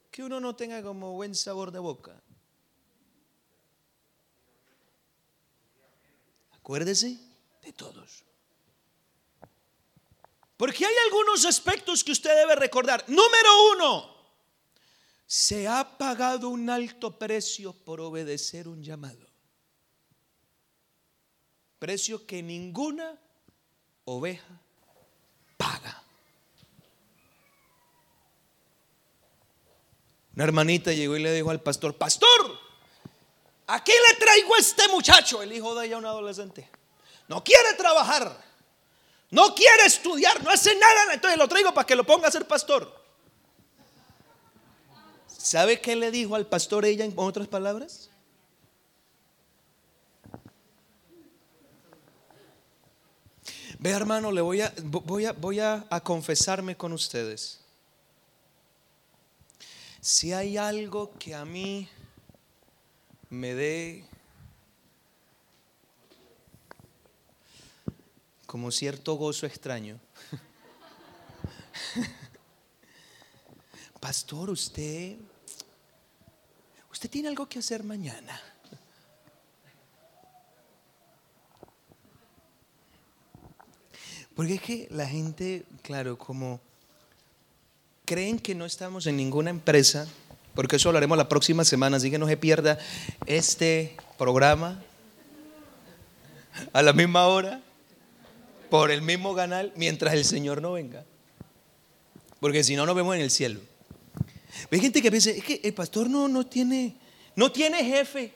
[0.10, 2.24] que uno no tenga como buen sabor de boca.
[6.66, 7.20] Acuérdese
[7.62, 8.24] de todos.
[10.58, 13.06] Porque hay algunos aspectos que usted debe recordar.
[13.08, 14.16] Número uno,
[15.28, 19.28] se ha pagado un alto precio por obedecer un llamado.
[21.78, 23.16] Precio que ninguna
[24.06, 24.60] oveja
[25.58, 26.04] paga.
[30.34, 32.65] Una hermanita llegó y le dijo al pastor, pastor,
[33.68, 36.70] aquí le traigo a este muchacho, el hijo de ella, un adolescente.
[37.28, 38.44] No quiere trabajar,
[39.32, 42.48] no quiere estudiar, no hace nada, entonces lo traigo para que lo ponga a ser
[42.48, 43.04] pastor.
[45.28, 48.10] ¿Sabe qué le dijo al pastor ella en otras palabras?
[53.78, 57.60] Ve hermano, le voy a, voy a, voy a, a confesarme con ustedes.
[60.02, 61.90] Si hay algo que a mí
[63.36, 64.06] me dé
[68.46, 70.00] como cierto gozo extraño.
[74.00, 75.18] Pastor, usted
[76.96, 78.42] Usted tiene algo que hacer mañana.
[84.34, 86.62] Porque es que la gente, claro, como
[88.06, 90.08] creen que no estamos en ninguna empresa,
[90.56, 92.80] porque eso lo haremos la próxima semana, así que no se pierda
[93.26, 94.82] este programa
[96.72, 97.62] a la misma hora,
[98.70, 101.06] por el mismo canal, mientras el Señor no venga.
[102.40, 103.60] Porque si no, nos vemos en el cielo.
[104.72, 106.96] Hay gente que piensa, es que el pastor no, no, tiene,
[107.36, 108.34] no tiene jefe.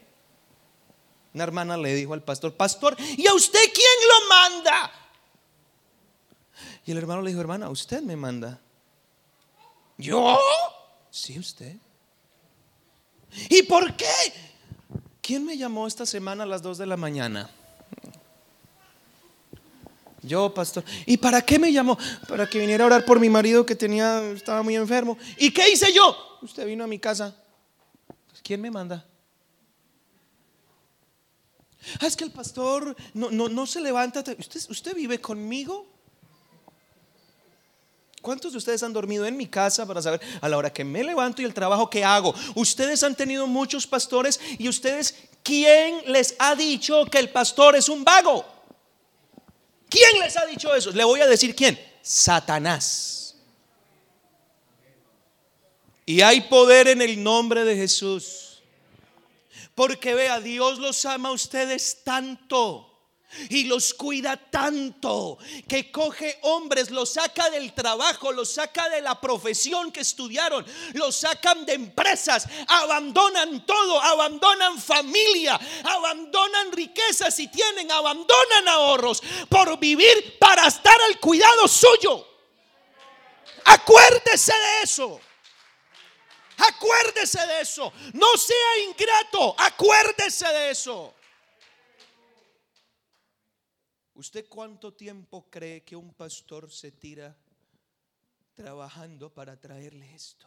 [1.33, 4.91] Una hermana le dijo al pastor, pastor, ¿y a usted quién lo manda?
[6.85, 8.59] Y el hermano le dijo, hermana, usted me manda.
[9.97, 10.37] ¿Yo?
[11.11, 11.75] Sí, usted.
[13.49, 14.05] ¿Y por qué?
[15.21, 17.49] ¿Quién me llamó esta semana a las 2 de la mañana?
[20.21, 20.83] Yo, pastor.
[21.05, 21.97] ¿Y para qué me llamó?
[22.27, 25.17] Para que viniera a orar por mi marido que tenía, estaba muy enfermo.
[25.37, 26.15] ¿Y qué hice yo?
[26.41, 27.35] Usted vino a mi casa.
[28.43, 29.05] ¿Quién me manda?
[31.99, 34.23] Ah, es que el pastor no, no, no se levanta.
[34.37, 35.88] ¿Usted, ¿Usted vive conmigo?
[38.29, 41.03] ¿Cuántos de ustedes han dormido en mi casa para saber a la hora que me
[41.03, 42.35] levanto y el trabajo que hago?
[42.53, 47.89] Ustedes han tenido muchos pastores y ustedes, ¿quién les ha dicho que el pastor es
[47.89, 48.45] un vago?
[49.89, 50.91] ¿Quién les ha dicho eso?
[50.91, 51.83] Le voy a decir quién.
[52.03, 53.35] Satanás.
[56.05, 58.61] Y hay poder en el nombre de Jesús.
[59.73, 62.88] Porque vea, Dios los ama a ustedes tanto
[63.49, 65.37] y los cuida tanto
[65.67, 71.15] que coge hombres, los saca del trabajo, los saca de la profesión que estudiaron, los
[71.15, 80.37] sacan de empresas, abandonan todo, abandonan familia, abandonan riquezas si tienen, abandonan ahorros por vivir
[80.39, 82.27] para estar al cuidado suyo.
[83.65, 85.21] Acuérdese de eso.
[86.57, 87.93] Acuérdese de eso.
[88.13, 89.55] No sea ingrato.
[89.57, 91.13] Acuérdese de eso.
[94.19, 97.37] ¿Usted cuánto tiempo cree que un pastor se tira
[98.53, 100.45] trabajando para traerle esto?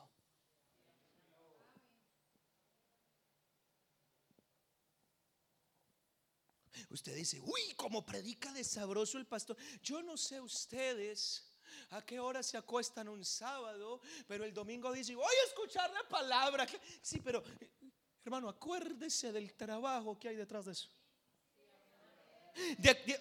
[6.90, 9.56] Usted dice, uy, como predica de sabroso el pastor.
[9.82, 11.42] Yo no sé ustedes
[11.92, 16.06] a qué hora se acuestan un sábado, pero el domingo dice, voy a escuchar la
[16.06, 16.66] palabra.
[17.00, 17.42] Sí, pero
[18.22, 20.90] hermano, acuérdese del trabajo que hay detrás de eso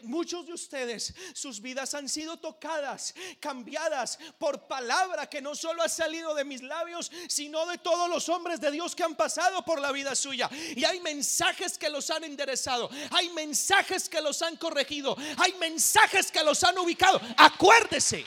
[0.04, 5.90] muchos de ustedes, sus vidas han sido tocadas, cambiadas por palabra que no solo ha
[5.90, 9.80] salido de mis labios, sino de todos los hombres de Dios que han pasado por
[9.80, 10.50] la vida suya.
[10.76, 16.32] Y hay mensajes que los han enderezado, hay mensajes que los han corregido, hay mensajes
[16.32, 17.22] que los han ubicado.
[17.38, 18.26] Acuérdese,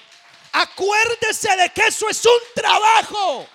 [0.52, 3.46] acuérdese de que eso es un trabajo.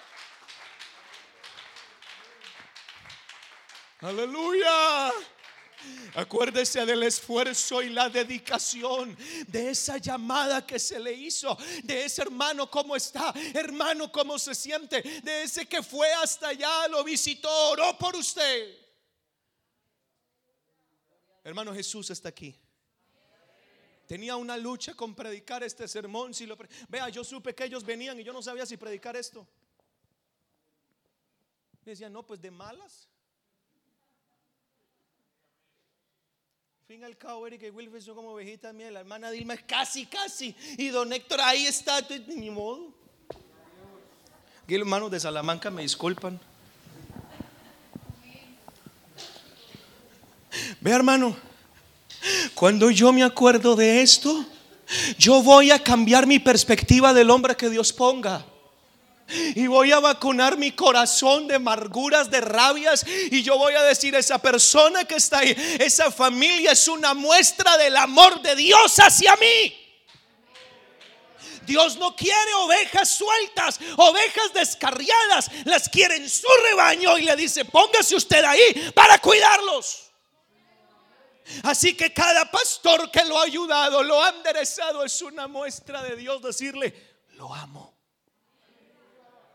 [4.01, 5.11] Aleluya.
[6.15, 9.17] Acuérdese del esfuerzo y la dedicación
[9.47, 14.55] de esa llamada que se le hizo, de ese hermano cómo está, hermano cómo se
[14.55, 18.75] siente, de ese que fue hasta allá, lo visitó, oró por usted.
[21.43, 22.55] Hermano Jesús está aquí.
[24.09, 26.33] Tenía una lucha con predicar este sermón.
[26.33, 26.57] Si lo
[26.87, 29.47] Vea, yo supe que ellos venían y yo no sabía si predicar esto.
[31.85, 33.07] Y decía, no, pues de malas.
[36.89, 38.91] Fin al cabo, Eric y Wilfred son como ovejitas mías.
[38.91, 40.55] La hermana Dilma es casi, casi.
[40.75, 42.03] Y don Héctor ahí está.
[42.29, 42.91] Ni modo.
[44.63, 46.39] Aquí los hermanos de Salamanca me disculpan.
[50.81, 51.37] Ve, hermano.
[52.55, 54.43] Cuando yo me acuerdo de esto,
[55.19, 58.43] yo voy a cambiar mi perspectiva del hombre que Dios ponga.
[59.29, 63.05] Y voy a vacunar mi corazón de amarguras, de rabias.
[63.07, 67.77] Y yo voy a decir, esa persona que está ahí, esa familia es una muestra
[67.77, 69.75] del amor de Dios hacia mí.
[71.69, 75.51] Dios no quiere ovejas sueltas, ovejas descarriadas.
[75.65, 80.09] Las quiere en su rebaño y le dice, póngase usted ahí para cuidarlos.
[81.63, 86.15] Así que cada pastor que lo ha ayudado, lo ha enderezado, es una muestra de
[86.15, 86.93] Dios decirle,
[87.33, 87.88] lo amo,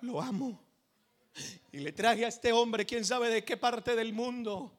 [0.04, 0.60] lo amo.
[1.72, 4.72] Y le traje a este hombre, quién sabe de qué parte del mundo,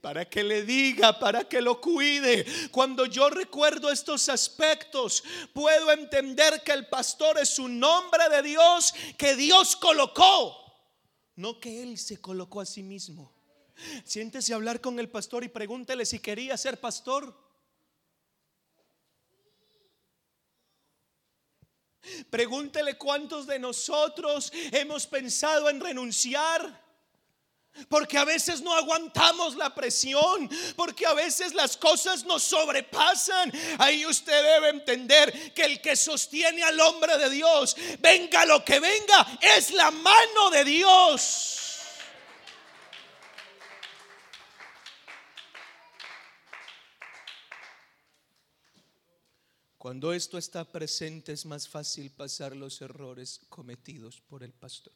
[0.00, 2.44] para que le diga, para que lo cuide.
[2.70, 8.94] Cuando yo recuerdo estos aspectos, puedo entender que el pastor es un hombre de Dios
[9.16, 10.54] que Dios colocó,
[11.36, 13.32] no que él se colocó a sí mismo.
[14.04, 17.43] Siéntese a hablar con el pastor y pregúntele si quería ser pastor.
[22.30, 26.84] Pregúntele cuántos de nosotros hemos pensado en renunciar.
[27.88, 33.52] Porque a veces no aguantamos la presión, porque a veces las cosas nos sobrepasan.
[33.78, 38.78] Ahí usted debe entender que el que sostiene al hombre de Dios, venga lo que
[38.78, 41.63] venga, es la mano de Dios.
[49.84, 54.94] Cuando esto está presente es más fácil pasar los errores cometidos por el pastor.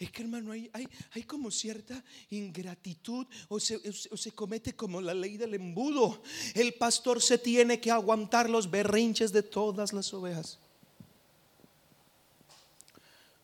[0.00, 5.00] Es que hermano, hay, hay, hay como cierta ingratitud o se, o se comete como
[5.00, 6.20] la ley del embudo.
[6.56, 10.58] El pastor se tiene que aguantar los berrinches de todas las ovejas.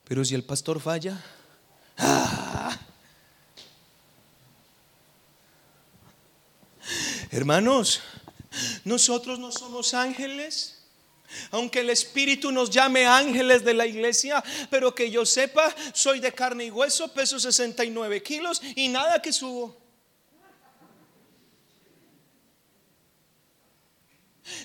[0.03, 1.24] Pero si el pastor falla,
[1.97, 2.76] ¡ah!
[7.30, 8.03] hermanos,
[8.87, 10.78] nosotros no somos ángeles.
[11.51, 16.32] Aunque el Espíritu nos llame ángeles de la iglesia, pero que yo sepa, soy de
[16.32, 19.76] carne y hueso, peso 69 kilos y nada que subo.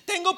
[0.06, 0.38] Tengo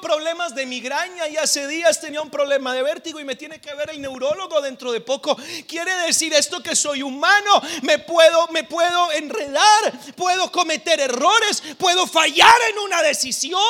[0.54, 3.90] de migraña y hace días tenía un problema de vértigo y me tiene que ver
[3.90, 5.36] el neurólogo dentro de poco.
[5.66, 12.06] Quiere decir esto que soy humano, me puedo me puedo enredar, puedo cometer errores, puedo
[12.06, 13.60] fallar en una decisión.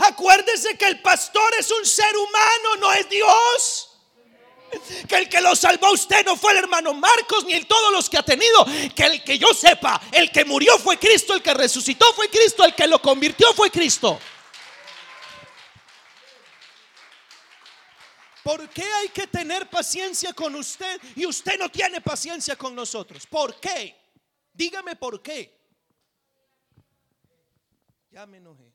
[0.00, 3.84] Acuérdese que el pastor es un ser humano, no es Dios.
[5.08, 7.92] Que el que lo salvó a usted no fue el hermano Marcos ni el todos
[7.92, 8.66] los que ha tenido.
[8.94, 12.64] Que el que yo sepa, el que murió fue Cristo, el que resucitó fue Cristo,
[12.64, 14.18] el que lo convirtió fue Cristo.
[18.48, 23.26] ¿Por qué hay que tener paciencia con usted y usted no tiene paciencia con nosotros?
[23.26, 23.94] ¿Por qué?
[24.54, 25.54] Dígame por qué.
[28.10, 28.67] Ya me enojé.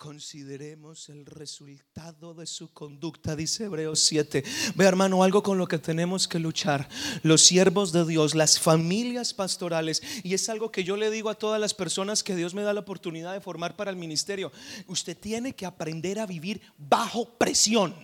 [0.00, 4.42] Consideremos el resultado de su conducta, dice Hebreos 7.
[4.74, 6.88] Ve hermano, algo con lo que tenemos que luchar.
[7.22, 10.02] Los siervos de Dios, las familias pastorales.
[10.22, 12.72] Y es algo que yo le digo a todas las personas que Dios me da
[12.72, 14.50] la oportunidad de formar para el ministerio.
[14.86, 17.94] Usted tiene que aprender a vivir bajo presión.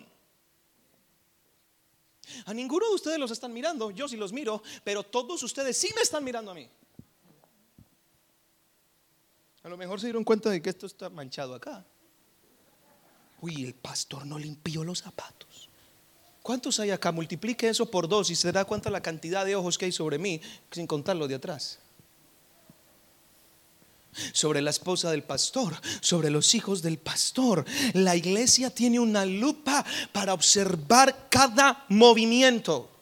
[2.44, 5.88] A ninguno de ustedes los están mirando, yo sí los miro, pero todos ustedes sí
[5.97, 6.68] me están mirando a mí.
[9.66, 11.84] A lo mejor se dieron cuenta de que esto está manchado acá.
[13.40, 15.68] Uy, el pastor no limpió los zapatos.
[16.40, 17.10] ¿Cuántos hay acá?
[17.10, 20.18] Multiplique eso por dos y se da cuenta la cantidad de ojos que hay sobre
[20.18, 20.40] mí,
[20.70, 21.80] sin contar los de atrás.
[24.32, 27.64] Sobre la esposa del pastor, sobre los hijos del pastor.
[27.92, 32.95] La iglesia tiene una lupa para observar cada movimiento.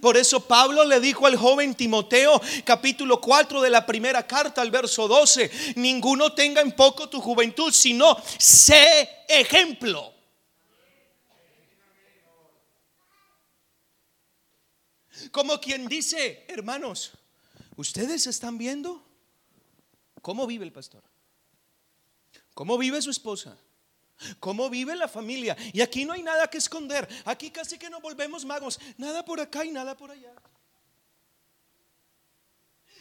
[0.00, 4.70] Por eso Pablo le dijo al joven Timoteo, capítulo 4 de la primera carta, al
[4.70, 10.14] verso 12, ninguno tenga en poco tu juventud, sino sé ejemplo.
[15.30, 17.12] Como quien dice, hermanos,
[17.76, 19.04] ustedes están viendo
[20.22, 21.02] cómo vive el pastor,
[22.54, 23.56] cómo vive su esposa,
[24.40, 25.56] ¿Cómo vive la familia?
[25.72, 27.08] Y aquí no hay nada que esconder.
[27.24, 28.80] Aquí casi que nos volvemos magos.
[28.96, 30.32] Nada por acá y nada por allá.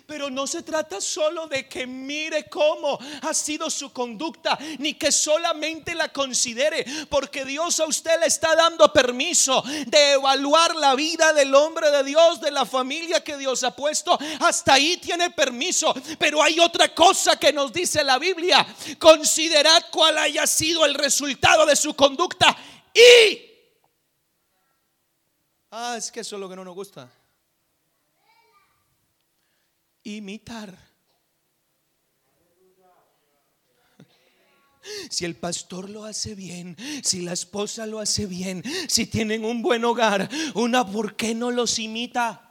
[0.08, 5.12] Pero no se trata solo de que mire cómo ha sido su conducta, ni que
[5.12, 11.34] solamente la considere, porque Dios a usted le está dando permiso de evaluar la vida
[11.34, 14.18] del hombre de Dios, de la familia que Dios ha puesto.
[14.40, 15.94] Hasta ahí tiene permiso.
[16.18, 18.66] Pero hay otra cosa que nos dice la Biblia.
[18.98, 22.56] Considerad cuál haya sido el resultado de su conducta
[22.94, 23.42] y...
[25.70, 27.10] Ah, es que eso es lo que no nos gusta
[30.16, 30.88] imitar.
[35.10, 39.62] Si el pastor lo hace bien, si la esposa lo hace bien, si tienen un
[39.62, 42.47] buen hogar, una, ¿por qué no los imita?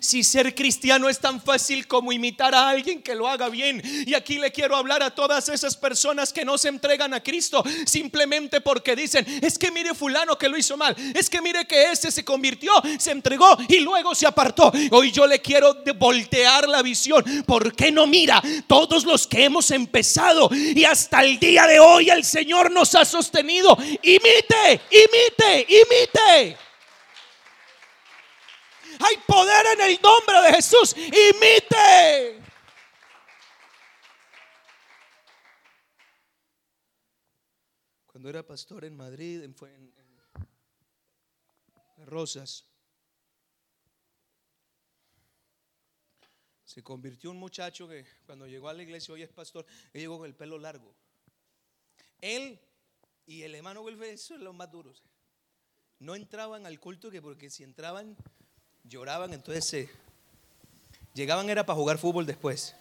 [0.00, 3.80] Si ser cristiano es tan fácil como imitar a alguien que lo haga bien.
[4.06, 7.62] Y aquí le quiero hablar a todas esas personas que no se entregan a Cristo
[7.86, 11.90] simplemente porque dicen, es que mire fulano que lo hizo mal, es que mire que
[11.90, 14.72] ese se convirtió, se entregó y luego se apartó.
[14.90, 17.24] Hoy yo le quiero voltear la visión.
[17.46, 22.10] ¿Por qué no mira todos los que hemos empezado y hasta el día de hoy
[22.10, 23.76] el Señor nos ha sostenido?
[24.02, 26.65] Imite, imite, imite.
[29.00, 30.96] Hay poder en el nombre de Jesús.
[30.96, 32.42] Imite.
[38.06, 39.54] Cuando era pastor en Madrid, en,
[42.06, 42.64] Rosas,
[46.64, 50.18] se convirtió un muchacho que cuando llegó a la iglesia hoy es pastor, él llegó
[50.18, 50.94] con el pelo largo.
[52.20, 52.58] Él
[53.26, 55.02] y el hermano Wilfer, son los más duros.
[55.98, 58.16] No entraban al culto que porque si entraban
[58.88, 59.88] lloraban, entonces
[61.14, 62.74] llegaban era para jugar fútbol después.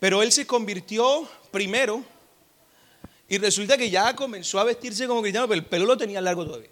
[0.00, 2.04] Pero él se convirtió primero
[3.28, 6.46] y resulta que ya comenzó a vestirse como cristiano, pero el pelo lo tenía largo
[6.46, 6.70] todavía.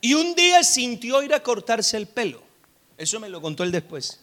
[0.00, 2.42] Y un día sintió ir a cortarse el pelo.
[2.96, 4.20] Eso me lo contó él después.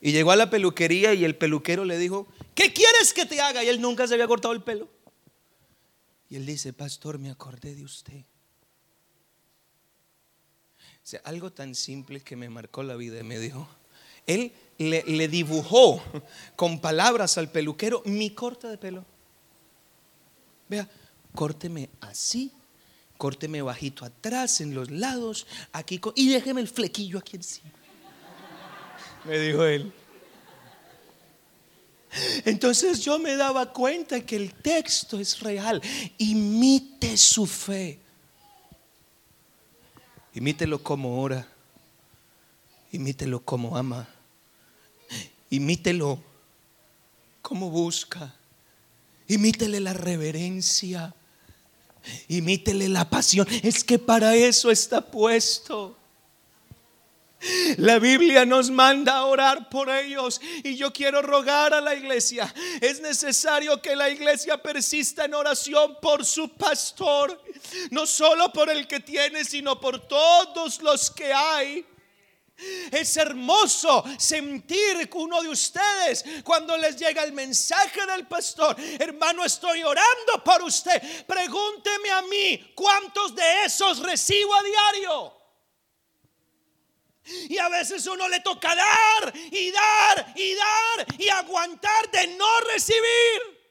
[0.00, 3.62] Y llegó a la peluquería y el peluquero le dijo, ¿qué quieres que te haga?
[3.62, 4.88] Y él nunca se había cortado el pelo.
[6.28, 8.24] Y él dice, pastor, me acordé de usted
[11.24, 13.22] algo tan simple que me marcó la vida.
[13.22, 13.68] Me dijo,
[14.26, 16.02] él le, le dibujó
[16.56, 19.04] con palabras al peluquero mi corte de pelo.
[20.68, 20.88] Vea,
[21.34, 22.52] córteme así,
[23.18, 27.70] córteme bajito atrás, en los lados, aquí, y déjeme el flequillo aquí encima.
[29.24, 29.92] Me dijo él.
[32.44, 35.80] Entonces yo me daba cuenta que el texto es real.
[36.18, 38.01] Imite su fe.
[40.34, 41.46] Imítelo como ora.
[42.92, 44.08] Imítelo como ama.
[45.50, 46.22] Imítelo
[47.42, 48.34] como busca.
[49.28, 51.14] Imítele la reverencia.
[52.28, 53.46] Imítele la pasión.
[53.62, 55.96] Es que para eso está puesto.
[57.78, 62.52] La Biblia nos manda a orar por ellos y yo quiero rogar a la iglesia.
[62.80, 67.42] Es necesario que la iglesia persista en oración por su pastor,
[67.90, 71.84] no solo por el que tiene, sino por todos los que hay.
[72.92, 79.82] Es hermoso sentir uno de ustedes cuando les llega el mensaje del pastor, hermano, estoy
[79.82, 81.26] orando por usted.
[81.26, 85.41] Pregúnteme a mí cuántos de esos recibo a diario.
[87.48, 92.60] Y a veces uno le toca dar y dar y dar y aguantar de no
[92.60, 93.62] recibir.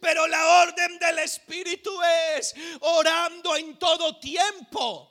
[0.00, 1.92] Pero la orden del Espíritu
[2.36, 5.08] es orando en todo tiempo.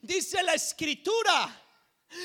[0.00, 1.65] Dice la escritura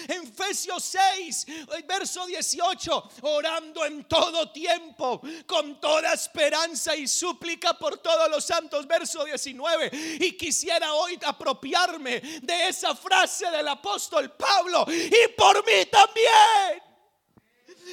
[0.08, 1.48] en Efesios 6,
[1.86, 8.88] verso 18, orando en todo tiempo, con toda esperanza y súplica por todos los santos,
[8.88, 9.90] verso 19.
[10.20, 16.84] Y quisiera hoy apropiarme de esa frase del apóstol Pablo y por mí también.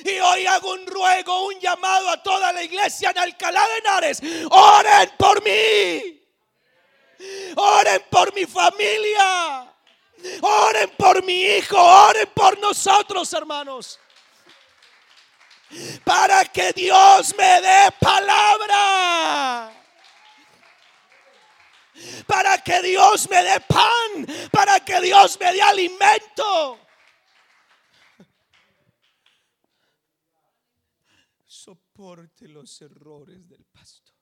[0.05, 4.23] Y hoy hago un ruego, un llamado a toda la iglesia en Alcalá de Henares.
[4.51, 6.23] Oren por mí.
[7.57, 9.68] Oren por mi familia.
[10.43, 13.99] Oren por mi hijo, oren por nosotros, hermanos.
[16.05, 19.73] Para que Dios me dé palabra.
[22.27, 24.27] Para que Dios me dé pan.
[24.51, 26.81] Para que Dios me dé alimento.
[31.47, 34.15] Soporte los errores del pastor.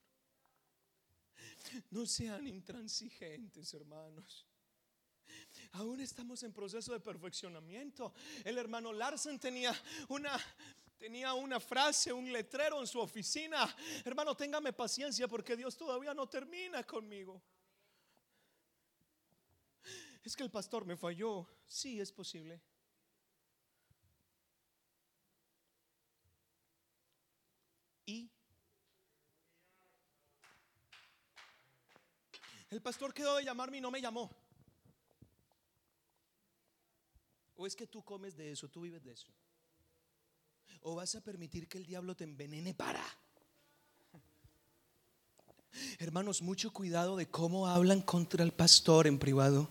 [1.90, 4.45] No sean intransigentes, hermanos.
[5.77, 8.14] Aún estamos en proceso de perfeccionamiento.
[8.45, 9.74] El hermano Larsen tenía
[10.09, 10.39] una
[10.99, 13.59] Tenía una frase, un letrero en su oficina.
[14.03, 17.43] Hermano, téngame paciencia porque Dios todavía no termina conmigo.
[20.24, 21.47] Es que el pastor me falló.
[21.66, 22.62] Sí, es posible.
[28.07, 28.31] Y
[32.70, 34.45] el pastor quedó de llamarme y no me llamó.
[37.57, 39.28] ¿O es que tú comes de eso, tú vives de eso?
[40.82, 43.02] ¿O vas a permitir que el diablo te envenene para?
[45.98, 49.68] Hermanos, mucho cuidado de cómo hablan contra el pastor en privado.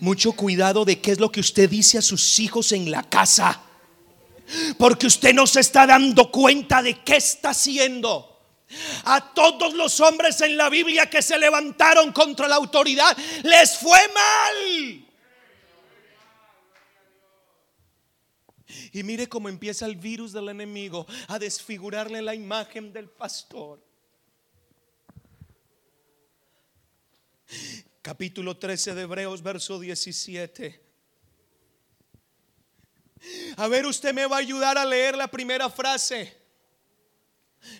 [0.00, 3.62] Mucho cuidado de qué es lo que usted dice a sus hijos en la casa.
[4.78, 8.30] Porque usted no se está dando cuenta de qué está haciendo.
[9.04, 13.98] A todos los hombres en la Biblia que se levantaron contra la autoridad les fue
[14.12, 15.03] mal.
[18.94, 23.82] Y mire cómo empieza el virus del enemigo a desfigurarle la imagen del pastor.
[28.00, 30.80] Capítulo 13 de Hebreos, verso 17.
[33.56, 36.32] A ver, usted me va a ayudar a leer la primera frase.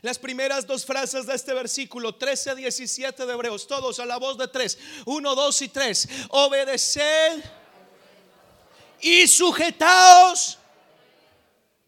[0.02, 4.36] Las primeras dos frases de este versículo 13, 17 de Hebreos, todos a la voz
[4.36, 6.08] de tres, uno, dos y tres.
[6.30, 7.44] Obedeced
[9.00, 10.58] y sujetaos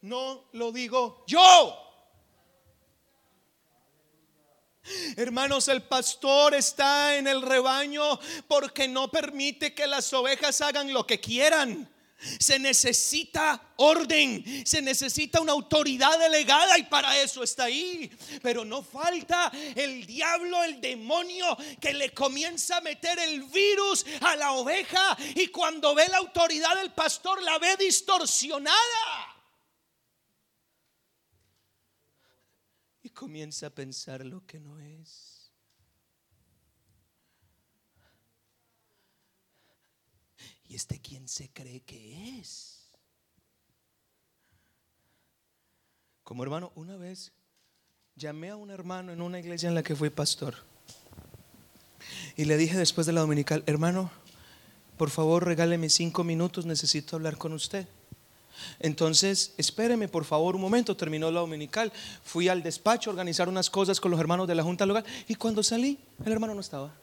[0.07, 1.82] no lo digo yo.
[5.16, 11.04] Hermanos, el pastor está en el rebaño porque no permite que las ovejas hagan lo
[11.07, 11.92] que quieran.
[12.38, 18.11] Se necesita orden, se necesita una autoridad delegada y para eso está ahí.
[18.42, 24.36] Pero no falta el diablo, el demonio que le comienza a meter el virus a
[24.36, 29.36] la oveja y cuando ve la autoridad del pastor la ve distorsionada.
[33.16, 35.50] Comienza a pensar lo que no es.
[40.68, 42.90] ¿Y este quién se cree que es?
[46.22, 47.32] Como hermano, una vez
[48.16, 50.56] llamé a un hermano en una iglesia en la que fui pastor.
[52.36, 54.10] Y le dije después de la dominical, hermano,
[54.98, 57.88] por favor regáleme cinco minutos, necesito hablar con usted.
[58.80, 61.92] Entonces, espéreme por favor un momento, terminó la dominical,
[62.24, 65.34] fui al despacho a organizar unas cosas con los hermanos de la Junta Local y
[65.34, 66.94] cuando salí, el hermano no estaba.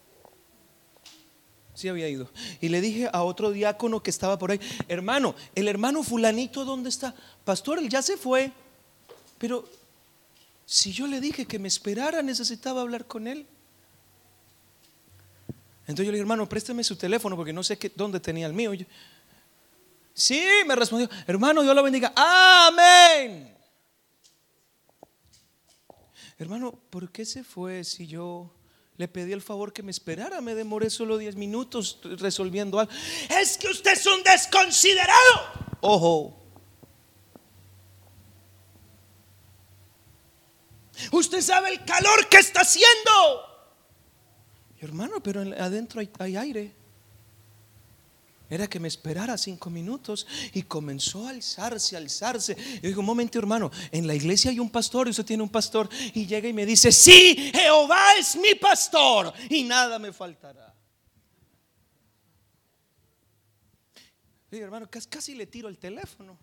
[1.73, 2.29] Sí había ido.
[2.61, 6.89] Y le dije a otro diácono que estaba por ahí, hermano, el hermano fulanito, ¿dónde
[6.89, 7.15] está?
[7.43, 8.51] Pastor, él ya se fue.
[9.39, 9.67] Pero
[10.65, 13.45] si yo le dije que me esperara, necesitaba hablar con él.
[15.81, 18.71] Entonces yo le dije, hermano, présteme su teléfono porque no sé dónde tenía el mío.
[20.13, 22.13] Sí, me respondió, hermano, Dios lo bendiga.
[22.15, 23.57] Amén.
[26.37, 28.53] Hermano, ¿por qué se fue si yo
[28.97, 30.39] le pedí el favor que me esperara?
[30.41, 32.91] Me demoré solo 10 minutos resolviendo algo.
[33.29, 35.79] Es que usted es un desconsiderado.
[35.81, 36.39] Ojo.
[41.11, 43.11] Usted sabe el calor que está haciendo.
[44.79, 46.82] Hermano, pero adentro hay, hay aire
[48.49, 52.55] era que me esperara cinco minutos y comenzó a alzarse, a alzarse.
[52.81, 55.49] Y digo, un momento hermano, en la iglesia hay un pastor y usted tiene un
[55.49, 60.73] pastor y llega y me dice, sí, Jehová es mi pastor y nada me faltará.
[64.51, 66.37] Y hermano, casi le tiro el teléfono.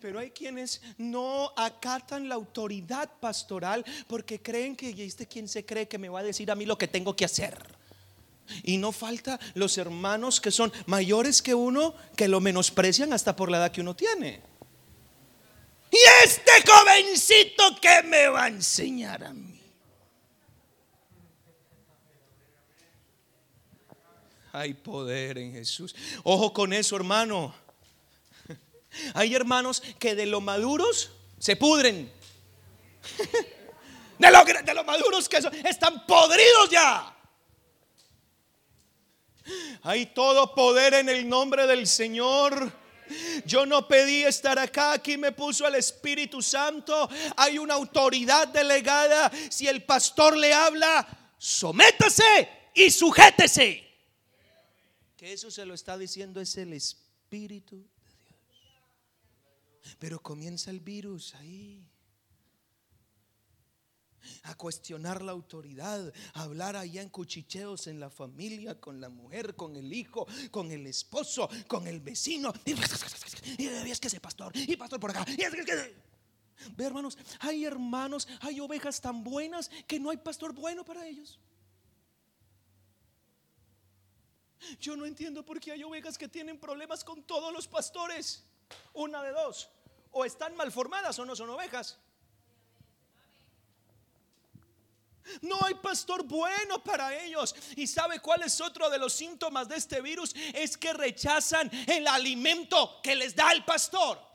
[0.00, 5.64] Pero hay quienes no acatan la autoridad pastoral porque creen que, ¿y este quién se
[5.64, 7.79] cree que me va a decir a mí lo que tengo que hacer?
[8.62, 13.50] Y no falta los hermanos que son mayores que uno que lo menosprecian hasta por
[13.50, 14.40] la edad que uno tiene.
[15.90, 19.60] Y este jovencito que me va a enseñar a mí.
[24.52, 25.94] Hay poder en Jesús.
[26.24, 27.54] Ojo con eso, hermano.
[29.14, 32.12] Hay hermanos que de lo maduros se pudren.
[34.18, 37.16] De lo, de lo maduros que son, están podridos ya.
[39.82, 42.72] Hay todo poder en el nombre del Señor.
[43.44, 47.08] Yo no pedí estar acá, aquí me puso el Espíritu Santo.
[47.36, 49.30] Hay una autoridad delegada.
[49.50, 53.86] Si el pastor le habla, sométase y sujétese.
[55.16, 57.82] Que eso se lo está diciendo es el Espíritu de
[59.82, 59.96] Dios.
[59.98, 61.89] Pero comienza el virus ahí.
[64.44, 69.54] A cuestionar la autoridad, a hablar allá en cuchicheos en la familia, con la mujer,
[69.54, 72.52] con el hijo, con el esposo, con el vecino.
[72.64, 72.72] Y,
[73.66, 75.24] es que ese pastor, y pastor por acá.
[75.36, 76.10] Y es que,
[76.76, 81.38] Ve hermanos, hay hermanos, hay ovejas tan buenas que no hay pastor bueno para ellos.
[84.78, 88.44] Yo no entiendo por qué hay ovejas que tienen problemas con todos los pastores.
[88.92, 89.70] Una de dos.
[90.12, 91.98] O están mal formadas o no son ovejas.
[95.42, 97.54] No hay pastor bueno para ellos.
[97.76, 100.34] ¿Y sabe cuál es otro de los síntomas de este virus?
[100.54, 104.29] Es que rechazan el alimento que les da el pastor.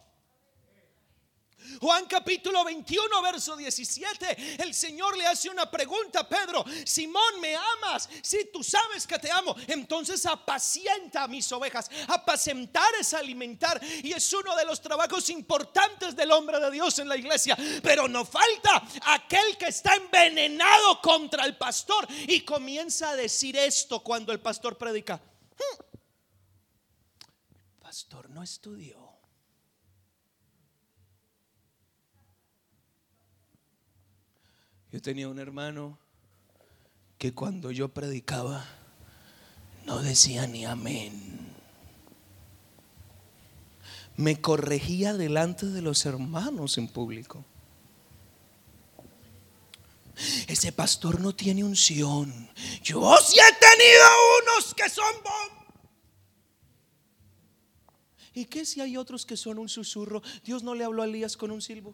[1.82, 4.62] Juan capítulo 21, verso 17.
[4.64, 6.64] El Señor le hace una pregunta a Pedro.
[6.86, 8.10] Simón, ¿me amas?
[8.22, 11.90] Si tú sabes que te amo, entonces apacienta a mis ovejas.
[12.08, 13.80] Apacentar es alimentar.
[14.04, 17.58] Y es uno de los trabajos importantes del hombre de Dios en la iglesia.
[17.82, 24.02] Pero no falta aquel que está envenenado contra el pastor y comienza a decir esto
[24.02, 25.16] cuando el pastor predica.
[25.16, 25.84] Hmm,
[27.80, 29.05] pastor no estudió.
[34.96, 36.00] Yo tenía un hermano
[37.18, 38.66] que cuando yo predicaba
[39.84, 41.54] no decía ni amén.
[44.16, 47.44] Me corregía delante de los hermanos en público.
[50.48, 52.50] Ese pastor no tiene unción.
[52.82, 54.06] Yo sí he tenido
[54.44, 55.66] unos que son bom.
[58.34, 60.22] ¿Y qué si hay otros que son un susurro?
[60.46, 61.94] Dios no le habló a Elías con un silbo.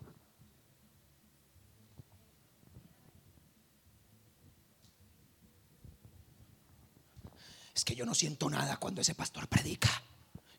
[7.73, 9.89] Es que yo no siento nada cuando ese pastor predica.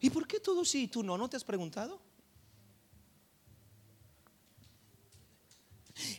[0.01, 1.17] ¿Y por qué todo sí y tú no?
[1.17, 2.01] ¿No te has preguntado?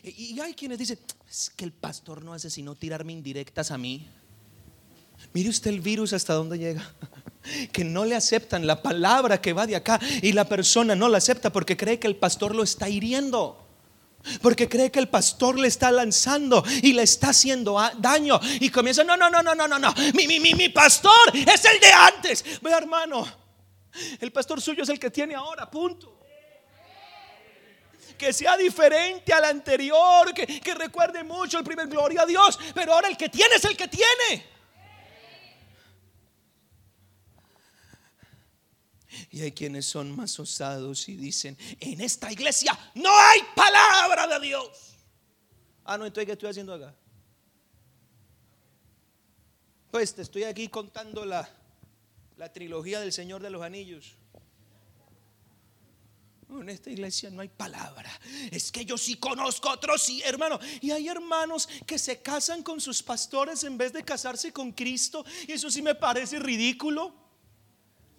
[0.02, 4.08] Y hay quienes dicen, es que el pastor no hace sino tirarme indirectas a mí.
[5.32, 6.88] Mire usted el virus hasta dónde llega.
[7.72, 11.18] Que no le aceptan la palabra que va de acá y la persona no la
[11.18, 13.63] acepta porque cree que el pastor lo está hiriendo.
[14.40, 18.40] Porque cree que el pastor le está lanzando y le está haciendo daño.
[18.60, 19.94] Y comienza, no, no, no, no, no, no, no.
[20.14, 22.44] Mi, mi, mi, mi pastor es el de antes.
[22.60, 23.26] Ve hermano,
[24.20, 26.12] el pastor suyo es el que tiene ahora, punto.
[28.16, 32.58] Que sea diferente al anterior, que, que recuerde mucho el primer gloria a Dios.
[32.74, 34.53] Pero ahora el que tiene es el que tiene.
[39.34, 44.46] Y hay quienes son más osados y dicen, en esta iglesia no hay palabra de
[44.46, 44.94] Dios.
[45.84, 46.94] Ah, no, entonces, ¿qué estoy haciendo acá?
[49.90, 51.48] Pues te estoy aquí contando la,
[52.36, 54.14] la trilogía del Señor de los Anillos.
[56.48, 58.16] En esta iglesia no hay palabra.
[58.52, 60.60] Es que yo sí conozco otros, sí, hermano.
[60.80, 65.24] Y hay hermanos que se casan con sus pastores en vez de casarse con Cristo.
[65.48, 67.23] Y eso sí me parece ridículo.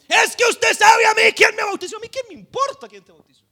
[0.08, 1.98] Es que usted sabe a mí quién me bautizó.
[1.98, 3.44] A mí, ¿qué me importa quién te bautizó?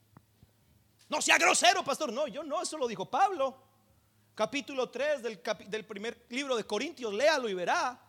[1.10, 2.12] No sea grosero, pastor.
[2.12, 3.58] No, yo no, eso lo dijo Pablo.
[4.36, 8.00] Capítulo 3 del, del primer libro de Corintios, léalo y verá.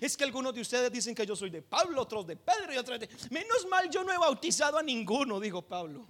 [0.00, 2.76] Es que algunos de ustedes dicen que yo soy de Pablo, otros de Pedro y
[2.76, 3.08] otros de...
[3.30, 6.08] Menos mal yo no he bautizado a ninguno, dijo Pablo.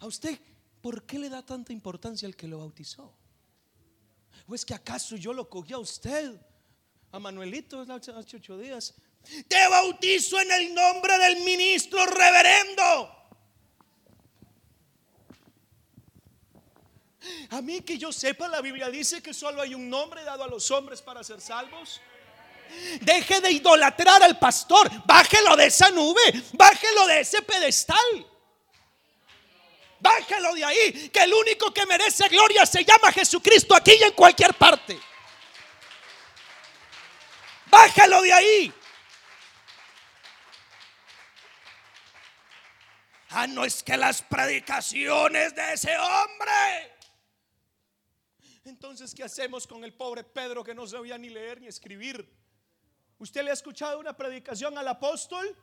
[0.00, 0.38] A usted,
[0.80, 3.14] ¿por qué le da tanta importancia al que lo bautizó?
[4.46, 6.38] ¿O es que acaso yo lo cogí a usted?
[7.12, 8.94] A Manuelito hace ocho días.
[9.48, 13.22] Te bautizo en el nombre del ministro reverendo.
[17.50, 20.48] A mí que yo sepa, la Biblia dice que solo hay un nombre dado a
[20.48, 22.00] los hombres para ser salvos.
[23.00, 24.90] Deje de idolatrar al pastor.
[25.04, 26.20] Bájelo de esa nube.
[26.52, 28.26] Bájelo de ese pedestal.
[30.00, 31.10] Bájelo de ahí.
[31.10, 34.98] Que el único que merece gloria se llama Jesucristo aquí y en cualquier parte.
[37.66, 38.72] Bájalo de ahí.
[43.34, 46.92] Ah, no es que las predicaciones de ese hombre.
[48.64, 52.30] Entonces, ¿qué hacemos con el pobre Pedro que no sabía ni leer ni escribir?
[53.18, 55.56] ¿Usted le ha escuchado una predicación al apóstol?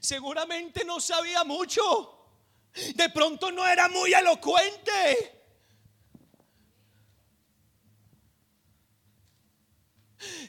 [0.00, 2.14] Seguramente no sabía mucho.
[2.94, 5.37] De pronto no era muy elocuente.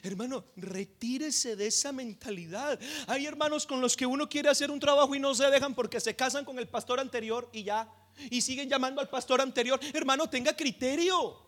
[0.02, 2.78] Hermano, retírese de esa mentalidad.
[3.06, 6.00] Hay hermanos con los que uno quiere hacer un trabajo y no se dejan porque
[6.00, 7.88] se casan con el pastor anterior y ya.
[8.30, 9.78] Y siguen llamando al pastor anterior.
[9.92, 11.38] Hermano, tenga criterio.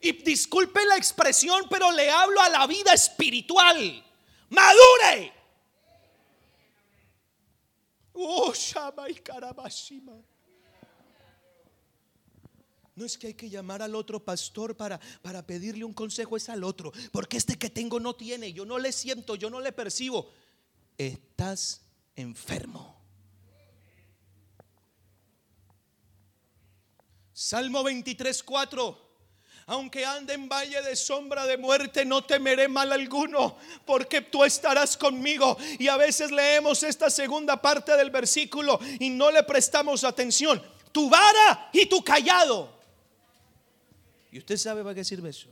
[0.00, 4.04] Y disculpe la expresión, pero le hablo a la vida espiritual.
[4.48, 5.32] Madure.
[8.12, 8.52] Oh,
[13.00, 16.50] No es que hay que llamar al otro pastor para, para pedirle un consejo, es
[16.50, 16.92] al otro.
[17.12, 20.30] Porque este que tengo no tiene, yo no le siento, yo no le percibo.
[20.98, 21.80] Estás
[22.14, 22.94] enfermo.
[27.32, 29.08] Salmo 23, 4.
[29.68, 34.98] Aunque ande en valle de sombra de muerte, no temeré mal alguno, porque tú estarás
[34.98, 35.56] conmigo.
[35.78, 40.62] Y a veces leemos esta segunda parte del versículo y no le prestamos atención.
[40.92, 42.79] Tu vara y tu callado.
[44.30, 45.48] ¿Y usted sabe para qué sirve eso?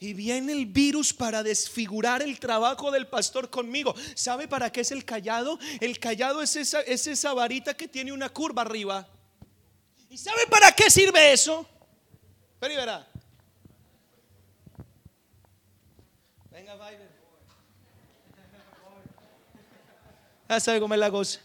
[0.00, 3.94] Y viene el virus para desfigurar el trabajo del pastor conmigo.
[4.14, 5.58] ¿Sabe para qué es el callado?
[5.80, 9.08] El callado es esa, es esa varita que tiene una curva arriba.
[10.08, 11.68] ¿Y sabe para qué sirve eso?
[12.60, 13.08] Pero y verá.
[16.50, 17.14] Venga, Viber.
[20.48, 21.40] Ya sabe cómo es la cosa.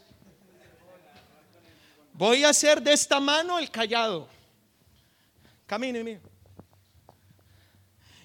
[2.14, 4.28] Voy a hacer de esta mano el callado.
[5.70, 6.20] Camine, mío.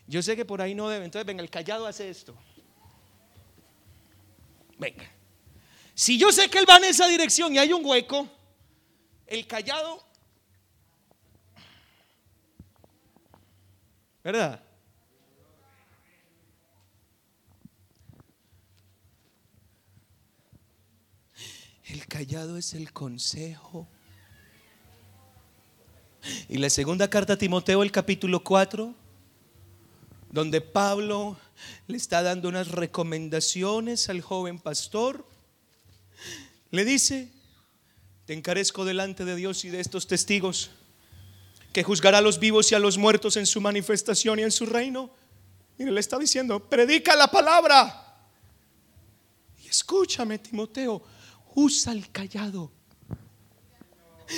[0.06, 1.04] Yo sé que por ahí no debe.
[1.04, 2.34] Entonces, venga, el callado hace esto.
[4.78, 5.04] Venga.
[5.94, 8.26] Si yo sé que él va en esa dirección y hay un hueco,
[9.26, 10.02] el callado.
[14.22, 14.64] ¿Verdad?
[21.84, 23.86] El callado es el consejo.
[26.54, 28.94] Y la segunda carta a Timoteo, el capítulo 4,
[30.30, 31.36] donde Pablo
[31.88, 35.26] le está dando unas recomendaciones al joven pastor,
[36.70, 37.28] le dice,
[38.24, 40.70] te encarezco delante de Dios y de estos testigos,
[41.72, 44.64] que juzgará a los vivos y a los muertos en su manifestación y en su
[44.64, 45.10] reino.
[45.76, 48.16] Mire, le está diciendo, predica la palabra.
[49.60, 51.02] Y escúchame, Timoteo,
[51.56, 52.70] usa el callado.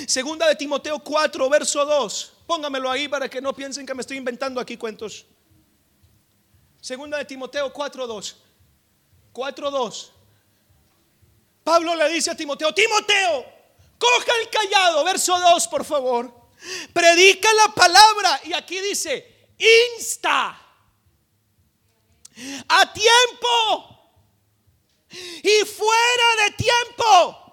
[0.05, 2.33] Segunda de Timoteo 4, verso 2.
[2.45, 5.25] Póngamelo ahí para que no piensen que me estoy inventando aquí cuentos.
[6.81, 8.37] Segunda de Timoteo 4, 2.
[9.33, 10.13] 4, 2.
[11.63, 13.45] Pablo le dice a Timoteo, Timoteo,
[13.97, 16.33] coja el callado, verso 2, por favor.
[16.93, 18.41] Predica la palabra.
[18.45, 19.49] Y aquí dice,
[19.97, 20.59] insta.
[22.67, 24.11] A tiempo.
[25.09, 27.46] Y fuera de tiempo.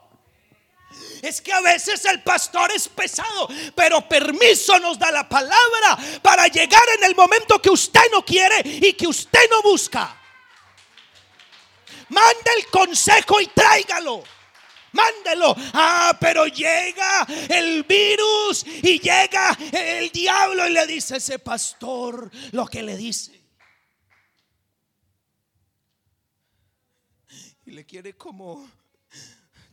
[1.24, 6.48] Es que a veces el pastor es pesado, pero permiso nos da la palabra para
[6.48, 10.20] llegar en el momento que usted no quiere y que usted no busca.
[12.10, 14.22] Mande el consejo y tráigalo.
[14.92, 15.56] Mándelo.
[15.72, 22.30] Ah, pero llega el virus y llega el diablo y le dice a ese pastor
[22.52, 23.32] lo que le dice.
[27.64, 28.83] Y le quiere como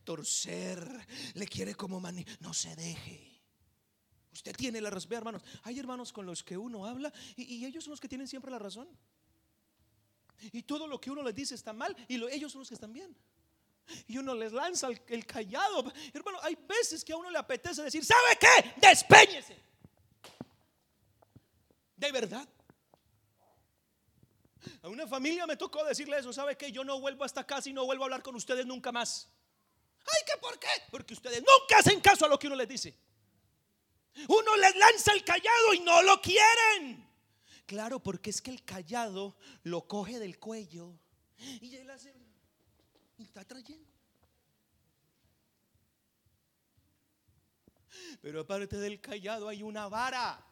[0.04, 2.26] torcer, le quiere como mani.
[2.40, 3.32] No se deje.
[4.32, 5.44] Usted tiene la razón, hermanos.
[5.64, 8.60] Hay hermanos con los que uno habla y, ellos son los que tienen siempre la
[8.60, 8.88] razón.
[10.52, 12.76] Y todo lo que uno les dice está mal y lo, ellos son los que
[12.76, 13.16] están bien.
[14.08, 15.92] Y uno les lanza el, el, callado.
[16.14, 18.88] Hermano, hay veces que a uno le apetece decir, ¿sabe qué?
[18.88, 19.58] Despeñese.
[21.98, 22.48] De verdad.
[24.82, 26.72] A una familia me tocó decirle eso, ¿sabe qué?
[26.72, 29.30] Yo no vuelvo a esta casa y no vuelvo a hablar con ustedes nunca más.
[30.06, 30.68] Ay, ¿qué por qué?
[30.90, 32.98] Porque ustedes nunca hacen caso a lo que uno les dice.
[34.28, 37.10] Uno les lanza el callado y no lo quieren.
[37.66, 41.00] Claro, porque es que el callado lo coge del cuello
[41.38, 42.14] y él hace
[43.18, 43.90] y está trayendo.
[48.22, 50.46] Pero aparte del callado hay una vara.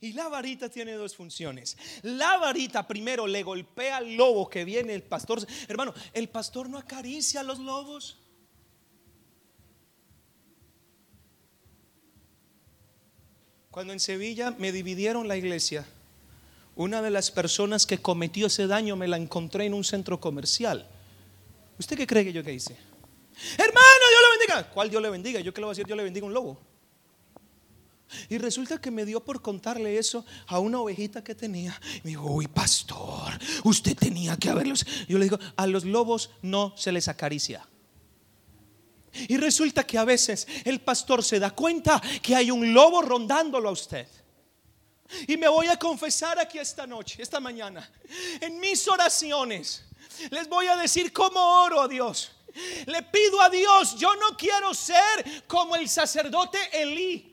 [0.00, 1.76] Y la varita tiene dos funciones.
[2.02, 5.46] La varita primero le golpea al lobo que viene el pastor.
[5.68, 8.18] Hermano, el pastor no acaricia a los lobos.
[13.70, 15.86] Cuando en Sevilla me dividieron la iglesia,
[16.76, 20.88] una de las personas que cometió ese daño me la encontré en un centro comercial.
[21.78, 22.74] ¿Usted qué cree que yo que hice?
[23.58, 24.70] Hermano, Dios le bendiga.
[24.70, 25.40] ¿Cuál Dios le bendiga?
[25.40, 26.69] Yo que le voy a decir, Dios le bendiga un lobo.
[28.28, 31.78] Y resulta que me dio por contarle eso a una ovejita que tenía.
[32.02, 34.84] Me dijo, uy, pastor, usted tenía que haberlos.
[35.08, 37.66] Yo le digo, a los lobos no se les acaricia.
[39.12, 43.68] Y resulta que a veces el pastor se da cuenta que hay un lobo rondándolo
[43.68, 44.06] a usted.
[45.26, 47.90] Y me voy a confesar aquí esta noche, esta mañana,
[48.40, 49.84] en mis oraciones.
[50.30, 52.30] Les voy a decir cómo oro a Dios.
[52.86, 57.29] Le pido a Dios, yo no quiero ser como el sacerdote Elí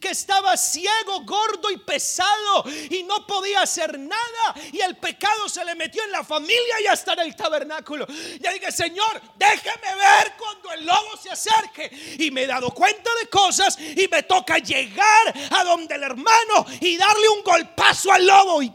[0.00, 5.64] que estaba ciego, gordo y pesado y no podía hacer nada y el pecado se
[5.64, 8.06] le metió en la familia y hasta en el tabernáculo.
[8.40, 13.10] Ya dije, Señor, déjeme ver cuando el lobo se acerque y me he dado cuenta
[13.20, 18.26] de cosas y me toca llegar a donde el hermano y darle un golpazo al
[18.26, 18.72] lobo y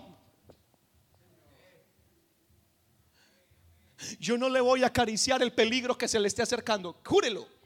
[4.19, 7.56] yo no le voy a acariciar el peligro que se le esté acercando, júrelo.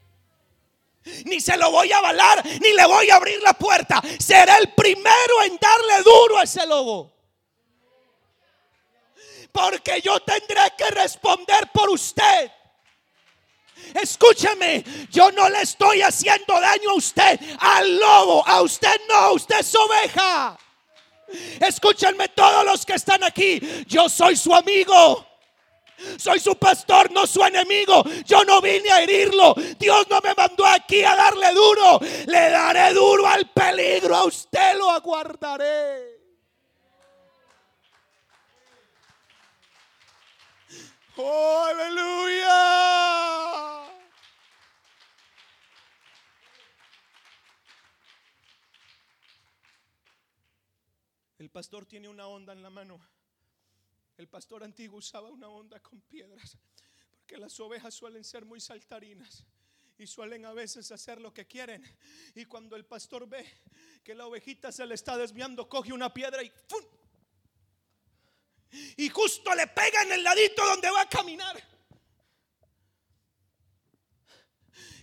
[1.25, 4.01] Ni se lo voy a avalar, ni le voy a abrir la puerta.
[4.19, 7.11] Será el primero en darle duro a ese lobo.
[9.51, 12.51] Porque yo tendré que responder por usted.
[13.95, 19.59] Escúcheme, yo no le estoy haciendo daño a usted, al lobo, a usted no, usted
[19.59, 20.57] es oveja.
[21.59, 25.27] Escúchenme todos los que están aquí, yo soy su amigo.
[26.17, 28.03] Soy su pastor, no su enemigo.
[28.25, 29.53] Yo no vine a herirlo.
[29.77, 31.99] Dios no me mandó aquí a darle duro.
[32.27, 34.15] Le daré duro al peligro.
[34.15, 36.21] A usted lo aguardaré.
[41.17, 43.01] Oh, aleluya.
[51.37, 52.99] El pastor tiene una onda en la mano.
[54.21, 56.55] El pastor antiguo usaba una onda con piedras,
[57.17, 59.43] porque las ovejas suelen ser muy saltarinas
[59.97, 61.83] y suelen a veces hacer lo que quieren.
[62.35, 63.43] Y cuando el pastor ve
[64.03, 66.85] que la ovejita se le está desviando, coge una piedra y ¡fum!
[68.97, 71.59] Y justo le pega en el ladito donde va a caminar.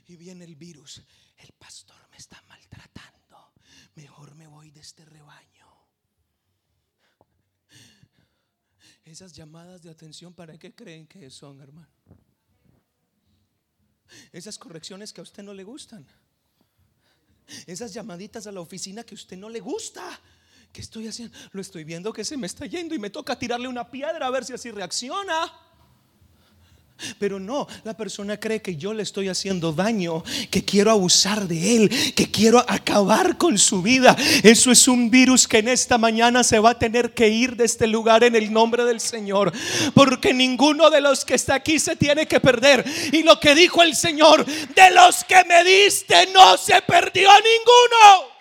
[0.06, 1.02] Y viene el virus.
[1.38, 3.52] El pastor me está maltratando.
[3.96, 5.57] Mejor me voy de este rebaño.
[9.08, 11.88] Esas llamadas de atención, ¿para qué creen que son, hermano?
[14.32, 16.06] Esas correcciones que a usted no le gustan.
[17.66, 20.20] Esas llamaditas a la oficina que a usted no le gusta.
[20.70, 21.36] ¿Qué estoy haciendo?
[21.52, 24.30] Lo estoy viendo que se me está yendo y me toca tirarle una piedra a
[24.30, 25.50] ver si así reacciona.
[27.18, 31.76] Pero no, la persona cree que yo le estoy haciendo daño, que quiero abusar de
[31.76, 34.16] él, que quiero acabar con su vida.
[34.42, 37.64] Eso es un virus que en esta mañana se va a tener que ir de
[37.64, 39.52] este lugar en el nombre del Señor.
[39.94, 42.84] Porque ninguno de los que está aquí se tiene que perder.
[43.12, 48.37] Y lo que dijo el Señor, de los que me diste no se perdió ninguno.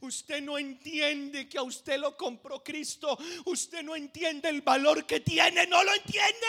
[0.00, 3.18] Usted no entiende que a usted lo compró Cristo.
[3.46, 5.66] Usted no entiende el valor que tiene.
[5.66, 6.46] No lo entiende.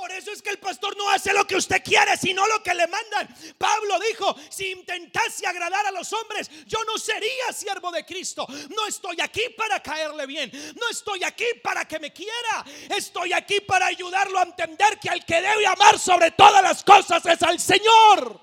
[0.00, 2.72] Por eso es que el pastor no hace lo que usted quiere, sino lo que
[2.72, 3.28] le mandan.
[3.58, 8.46] Pablo dijo, si intentase agradar a los hombres, yo no sería siervo de Cristo.
[8.70, 10.50] No estoy aquí para caerle bien.
[10.80, 12.64] No estoy aquí para que me quiera.
[12.96, 17.26] Estoy aquí para ayudarlo a entender que al que debe amar sobre todas las cosas
[17.26, 18.40] es al Señor.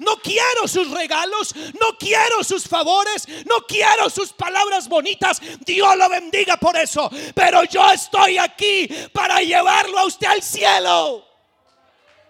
[0.00, 5.40] No quiero sus regalos, no quiero sus favores, no quiero sus palabras bonitas.
[5.60, 7.10] Dios lo bendiga por eso.
[7.34, 11.26] Pero yo estoy aquí para llevarlo a usted al cielo,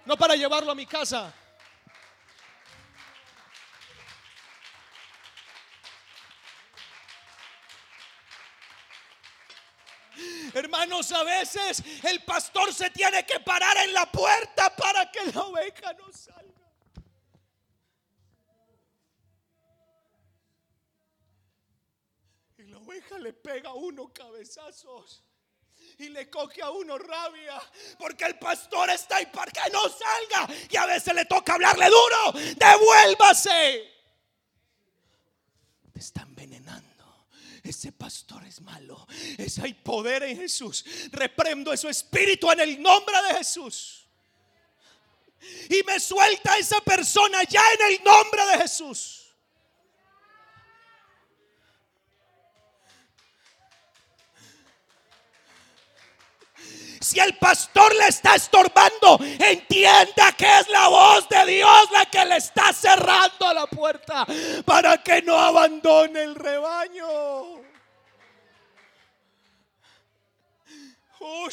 [0.04, 1.34] no para llevarlo a mi casa.
[10.54, 15.42] Hermanos, a veces el pastor se tiene que parar en la puerta para que la
[15.42, 16.51] oveja no salga.
[22.72, 25.22] La oveja le pega a uno cabezazos.
[25.98, 27.60] Y le coge a uno rabia.
[27.98, 30.54] Porque el pastor está ahí para que no salga.
[30.70, 32.32] Y a veces le toca hablarle duro.
[32.56, 33.92] Devuélvase.
[35.92, 37.28] Te está envenenando.
[37.62, 39.06] Ese pastor es malo.
[39.36, 40.84] Es hay poder en Jesús.
[41.10, 44.06] Reprendo ese espíritu en el nombre de Jesús.
[45.68, 49.21] Y me suelta esa persona ya en el nombre de Jesús.
[57.12, 62.24] Si el pastor le está estorbando, entienda que es la voz de Dios la que
[62.24, 64.26] le está cerrando la puerta
[64.64, 67.06] para que no abandone el rebaño.
[71.20, 71.48] Oh,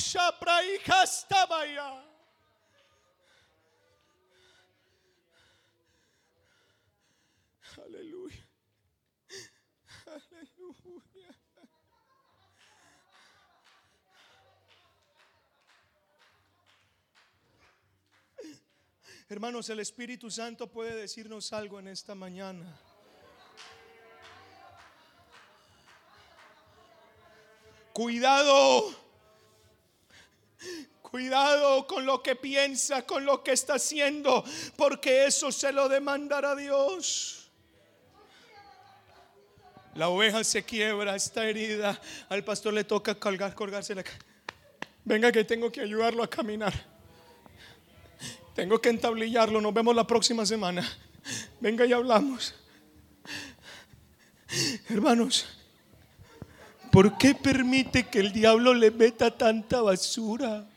[19.30, 22.80] Hermanos, el Espíritu Santo puede decirnos algo en esta mañana.
[27.94, 29.08] Cuidado
[31.02, 34.44] Cuidado con lo que piensa, con lo que está haciendo,
[34.76, 37.50] porque eso se lo demandará Dios.
[39.96, 42.00] La oveja se quiebra, está herida.
[42.30, 44.20] Al pastor le toca colgar, colgarse la ca-
[45.04, 46.89] Venga que tengo que ayudarlo a caminar.
[48.60, 49.62] Tengo que entablillarlo.
[49.62, 50.86] Nos vemos la próxima semana.
[51.62, 52.54] Venga y hablamos.
[54.90, 55.46] Hermanos,
[56.92, 60.68] ¿por qué permite que el diablo le meta tanta basura?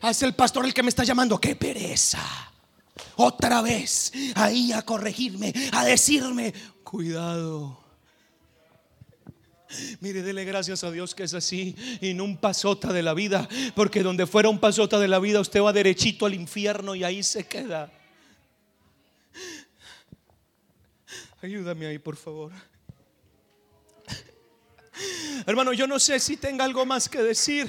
[0.00, 1.38] Hace el pastor el que me está llamando.
[1.38, 2.22] ¡Qué pereza!
[3.16, 7.81] Otra vez ahí a corregirme, a decirme, cuidado.
[10.00, 13.48] Mire, dele gracias a Dios que es así y no un pasota de la vida,
[13.74, 17.22] porque donde fuera un pasota de la vida usted va derechito al infierno y ahí
[17.22, 17.90] se queda.
[21.40, 22.52] Ayúdame ahí, por favor.
[25.46, 27.68] Hermano, yo no sé si tenga algo más que decir.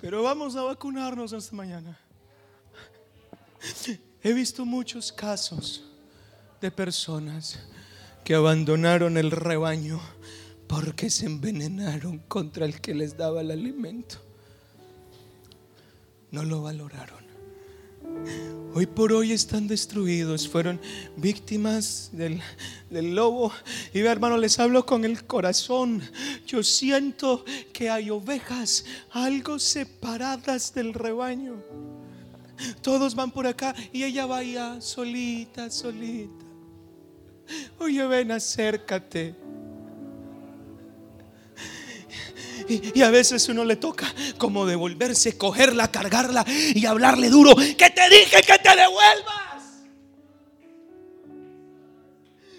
[0.00, 1.98] Pero vamos a vacunarnos esta mañana.
[4.22, 5.84] He visto muchos casos
[6.60, 7.58] de personas
[8.24, 10.00] que abandonaron el rebaño
[10.66, 14.16] porque se envenenaron contra el que les daba el alimento.
[16.30, 17.22] No lo valoraron.
[18.74, 20.80] Hoy por hoy están destruidos, fueron
[21.16, 22.40] víctimas del,
[22.90, 23.52] del lobo.
[23.92, 26.02] Y hermano, les hablo con el corazón.
[26.46, 31.62] Yo siento que hay ovejas algo separadas del rebaño.
[32.82, 36.43] Todos van por acá y ella va allá solita, solita.
[37.78, 39.34] Oye, ven, acércate.
[42.68, 47.54] Y, a veces uno le toca como devolverse, cogerla, cargarla y hablarle duro.
[47.54, 49.44] Que te dije que te devuelvas.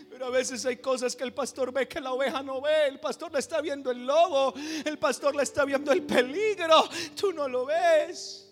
[0.09, 2.88] Pero a veces hay cosas que el pastor ve que la oveja no ve.
[2.88, 4.53] El pastor le está viendo el lobo.
[4.86, 6.88] El pastor le está viendo el peligro.
[7.19, 8.45] Tú no lo ves.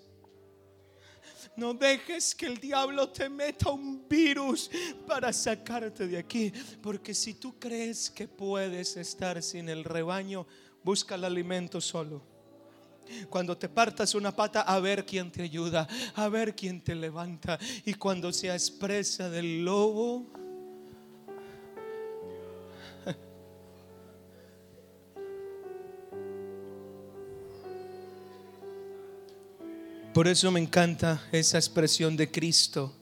[1.55, 4.71] No dejes que el diablo te meta un virus
[5.07, 6.51] para sacarte de aquí.
[6.81, 10.47] Porque si tú crees que puedes estar sin el rebaño,
[10.83, 12.23] busca el alimento solo.
[13.29, 17.59] Cuando te partas una pata, a ver quién te ayuda, a ver quién te levanta.
[17.85, 20.42] Y cuando seas presa del lobo,
[30.13, 32.93] Por eso me encanta esa expresión de Cristo.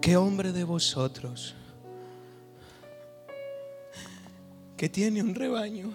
[0.00, 1.52] ¿Qué hombre de vosotros
[4.76, 5.92] que tiene un rebaño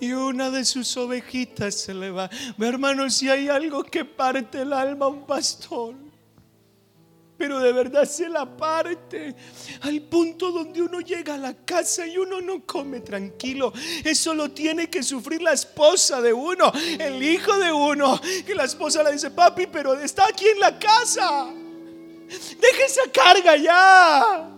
[0.00, 2.30] y una de sus ovejitas se le va?
[2.56, 5.94] Ve, hermano, si hay algo que parte el alma un pastor,
[7.36, 9.34] pero de verdad se la parte
[9.82, 13.72] al punto donde uno llega a la casa y uno no come tranquilo.
[14.04, 18.64] Eso lo tiene que sufrir la esposa de uno, el hijo de uno, que la
[18.64, 21.52] esposa le dice, papi, pero está aquí en la casa.
[22.28, 24.50] Deja esa carga ya.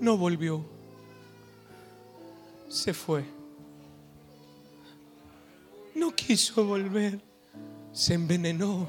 [0.00, 0.64] No volvió.
[2.68, 3.24] Se fue.
[5.94, 7.25] No quiso volver
[7.96, 8.86] se envenenó.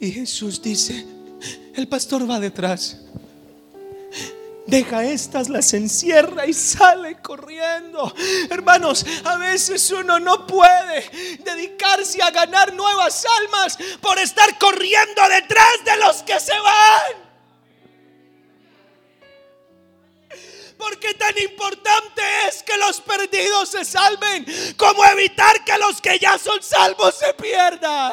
[0.00, 1.06] Y Jesús dice,
[1.74, 2.98] el pastor va detrás.
[4.66, 8.12] Deja estas, las encierra y sale corriendo.
[8.50, 15.84] Hermanos, a veces uno no puede dedicarse a ganar nuevas almas por estar corriendo detrás
[15.84, 17.23] de los que se van.
[20.84, 24.44] Porque tan importante es que los perdidos se salven
[24.76, 28.12] como evitar que los que ya son salvos se pierdan.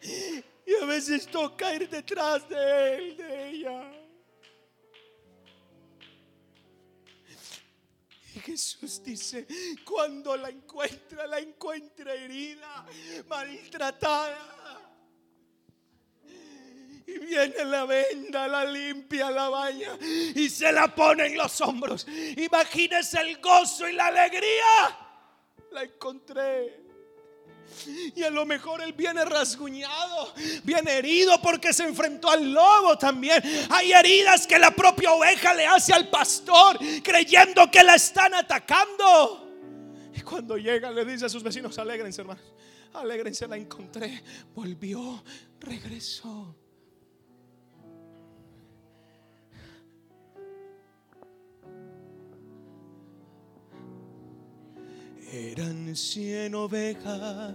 [0.00, 3.92] Y a veces toca ir detrás de él, de ella.
[8.34, 9.46] Y Jesús dice,
[9.84, 12.86] cuando la encuentra, la encuentra herida,
[13.28, 14.55] maltratada.
[17.06, 19.96] Y viene la venda, la limpia, la baña
[20.34, 22.06] y se la pone en los hombros.
[22.36, 24.98] Imagínese el gozo y la alegría.
[25.70, 26.86] La encontré.
[28.14, 30.32] Y a lo mejor él viene rasguñado,
[30.64, 33.42] viene herido porque se enfrentó al lobo también.
[33.70, 39.46] Hay heridas que la propia oveja le hace al pastor creyendo que la están atacando.
[40.14, 42.54] Y cuando llega le dice a sus vecinos, alégrense hermanos,
[42.94, 44.22] alégrense, la encontré.
[44.54, 45.22] Volvió,
[45.60, 46.56] regresó.
[55.36, 57.54] Eran cien ovejas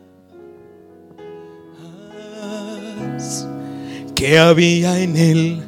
[4.16, 5.64] que había en el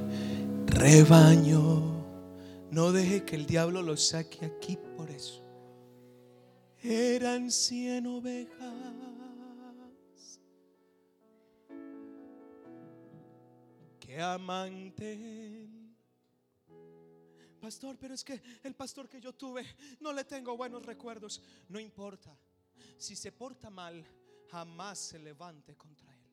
[0.68, 2.06] rebaño.
[2.70, 5.44] No deje que el diablo lo saque aquí por eso.
[6.84, 8.60] Eran cien ovejas.
[14.00, 15.68] Que amante.
[17.64, 19.66] Pastor, pero es que el pastor que yo tuve
[20.02, 21.42] no le tengo buenos recuerdos.
[21.70, 22.38] No importa.
[22.98, 24.06] Si se porta mal,
[24.52, 26.26] jamás se levante contra él.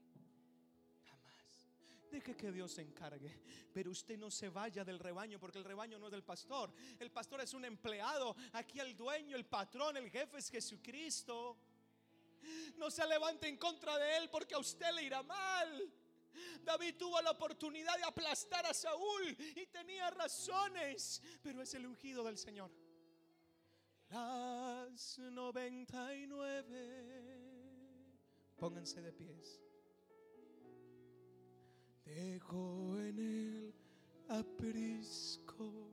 [1.08, 1.68] Jamás.
[2.10, 3.44] Deje que Dios se encargue.
[3.72, 6.72] Pero usted no se vaya del rebaño porque el rebaño no es del pastor.
[6.98, 8.34] El pastor es un empleado.
[8.54, 11.56] Aquí el dueño, el patrón, el jefe es Jesucristo.
[12.76, 15.92] No se levante en contra de él porque a usted le irá mal.
[16.62, 22.24] David tuvo la oportunidad de aplastar a Saúl y tenía razones, pero es el ungido
[22.24, 22.70] del Señor.
[24.10, 27.00] Las 99,
[28.56, 29.60] pónganse de pies.
[32.04, 33.74] Dejo en el
[34.28, 35.90] aprisco.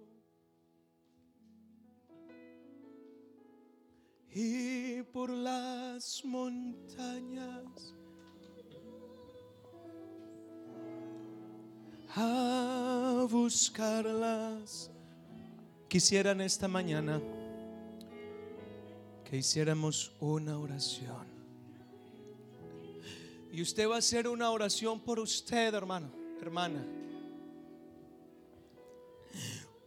[4.30, 7.96] Y por las montañas
[12.18, 14.89] a buscarlas.
[15.88, 17.22] Quisieran esta mañana
[19.23, 21.27] que hiciéramos una oración.
[23.52, 26.11] Y usted va a hacer una oración por usted, hermano,
[26.41, 26.84] hermana.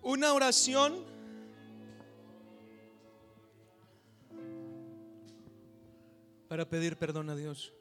[0.02, 1.04] Una oración
[6.48, 7.72] para pedir perdón a Dios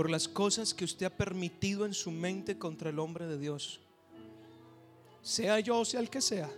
[0.00, 3.80] por las cosas que usted ha permitido en su mente contra el hombre de Dios.
[5.20, 6.50] Sea yo o sea el que sea.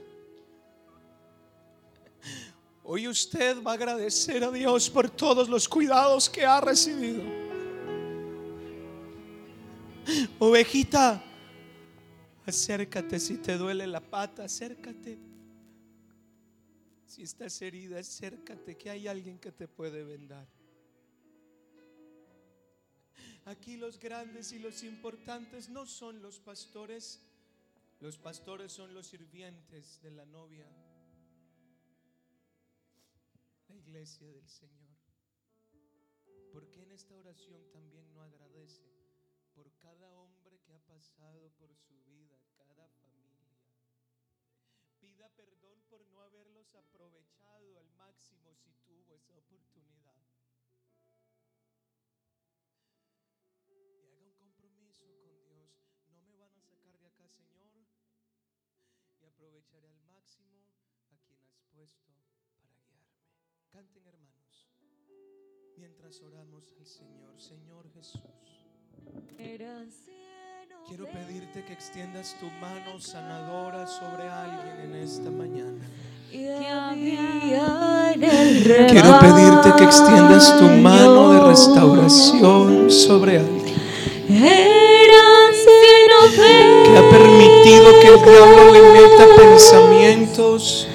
[2.85, 7.25] Hoy usted va a agradecer a Dios por todos los cuidados que ha recibido.
[10.39, 11.21] Ovejita,
[12.47, 15.19] acércate si te duele la pata, acércate.
[17.07, 20.47] Si estás herida, acércate que hay alguien que te puede vendar.
[23.45, 27.21] Aquí los grandes y los importantes no son los pastores,
[28.01, 30.67] los pastores son los sirvientes de la novia,
[33.69, 34.83] la iglesia del Señor.
[36.53, 38.85] ¿Por qué en esta oración también no agradece
[39.55, 43.57] por cada hombre que ha pasado por su vida, cada familia?
[45.01, 50.02] Pida perdón por no haberlos aprovechado al máximo si tuvo esa oportunidad.
[59.43, 60.63] Aprovecharé al máximo
[61.11, 63.11] a quien has puesto para guiarme.
[63.73, 64.71] Canten hermanos.
[65.77, 68.23] Mientras oramos al Señor, Señor Jesús.
[70.87, 75.85] Quiero pedirte que extiendas tu mano sanadora sobre alguien en esta mañana.
[78.93, 84.82] Quiero pedirte que extiendas tu mano de restauración sobre alguien
[87.63, 90.89] permitido que el diablo le meta pensamientos,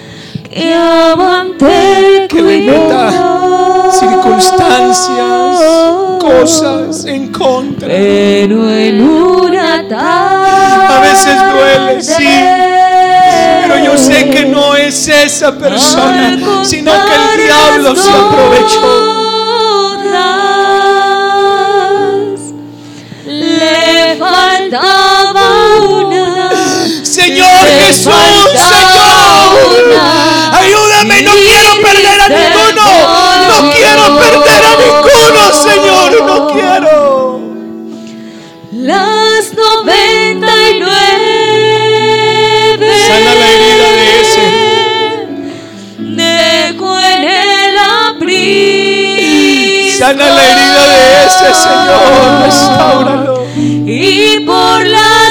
[2.28, 5.60] que le meta circunstancias,
[6.20, 7.88] cosas en contra.
[7.88, 10.48] Pero en una tarde
[10.90, 12.40] A veces duele, sí.
[13.62, 19.18] Pero yo sé que no es esa persona, sino que el diablo se aprovechó.
[28.08, 29.98] Jesús, Señor.
[30.54, 32.86] Ayúdame, no quiero perder a ninguno.
[33.48, 36.10] No quiero perder a ninguno, Señor.
[36.26, 36.98] No quiero.
[38.72, 41.18] Las noventa y nueve.
[43.08, 44.08] Sana la herida de
[46.18, 47.78] Dejo en el
[48.10, 48.38] aprisco.
[49.98, 52.44] Sana la herida de ese, Señor.
[52.44, 53.36] Restáuralo.
[53.56, 55.27] Y por las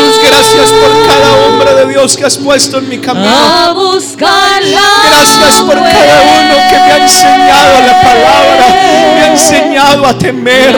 [0.00, 3.26] Jesús, gracias por cada hombre de Dios que has puesto en mi camino.
[5.04, 8.66] Gracias por cada uno que me ha enseñado la palabra,
[9.14, 10.76] me ha enseñado a temer,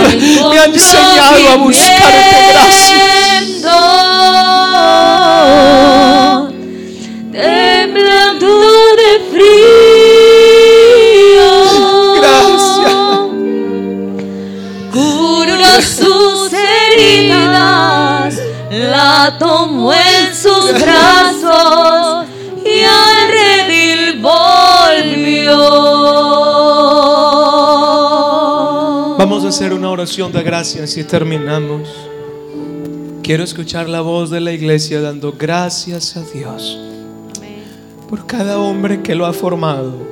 [0.51, 2.53] me ha enseñado a buscarte.
[2.53, 3.22] Gracias.
[19.43, 22.27] Tomó en sus brazos
[22.64, 25.59] y al redil volvió.
[29.19, 31.89] Vamos a hacer una oración de gracias y terminamos.
[33.24, 36.78] Quiero escuchar la voz de la iglesia dando gracias a Dios
[38.09, 40.06] por cada hombre que lo ha formado.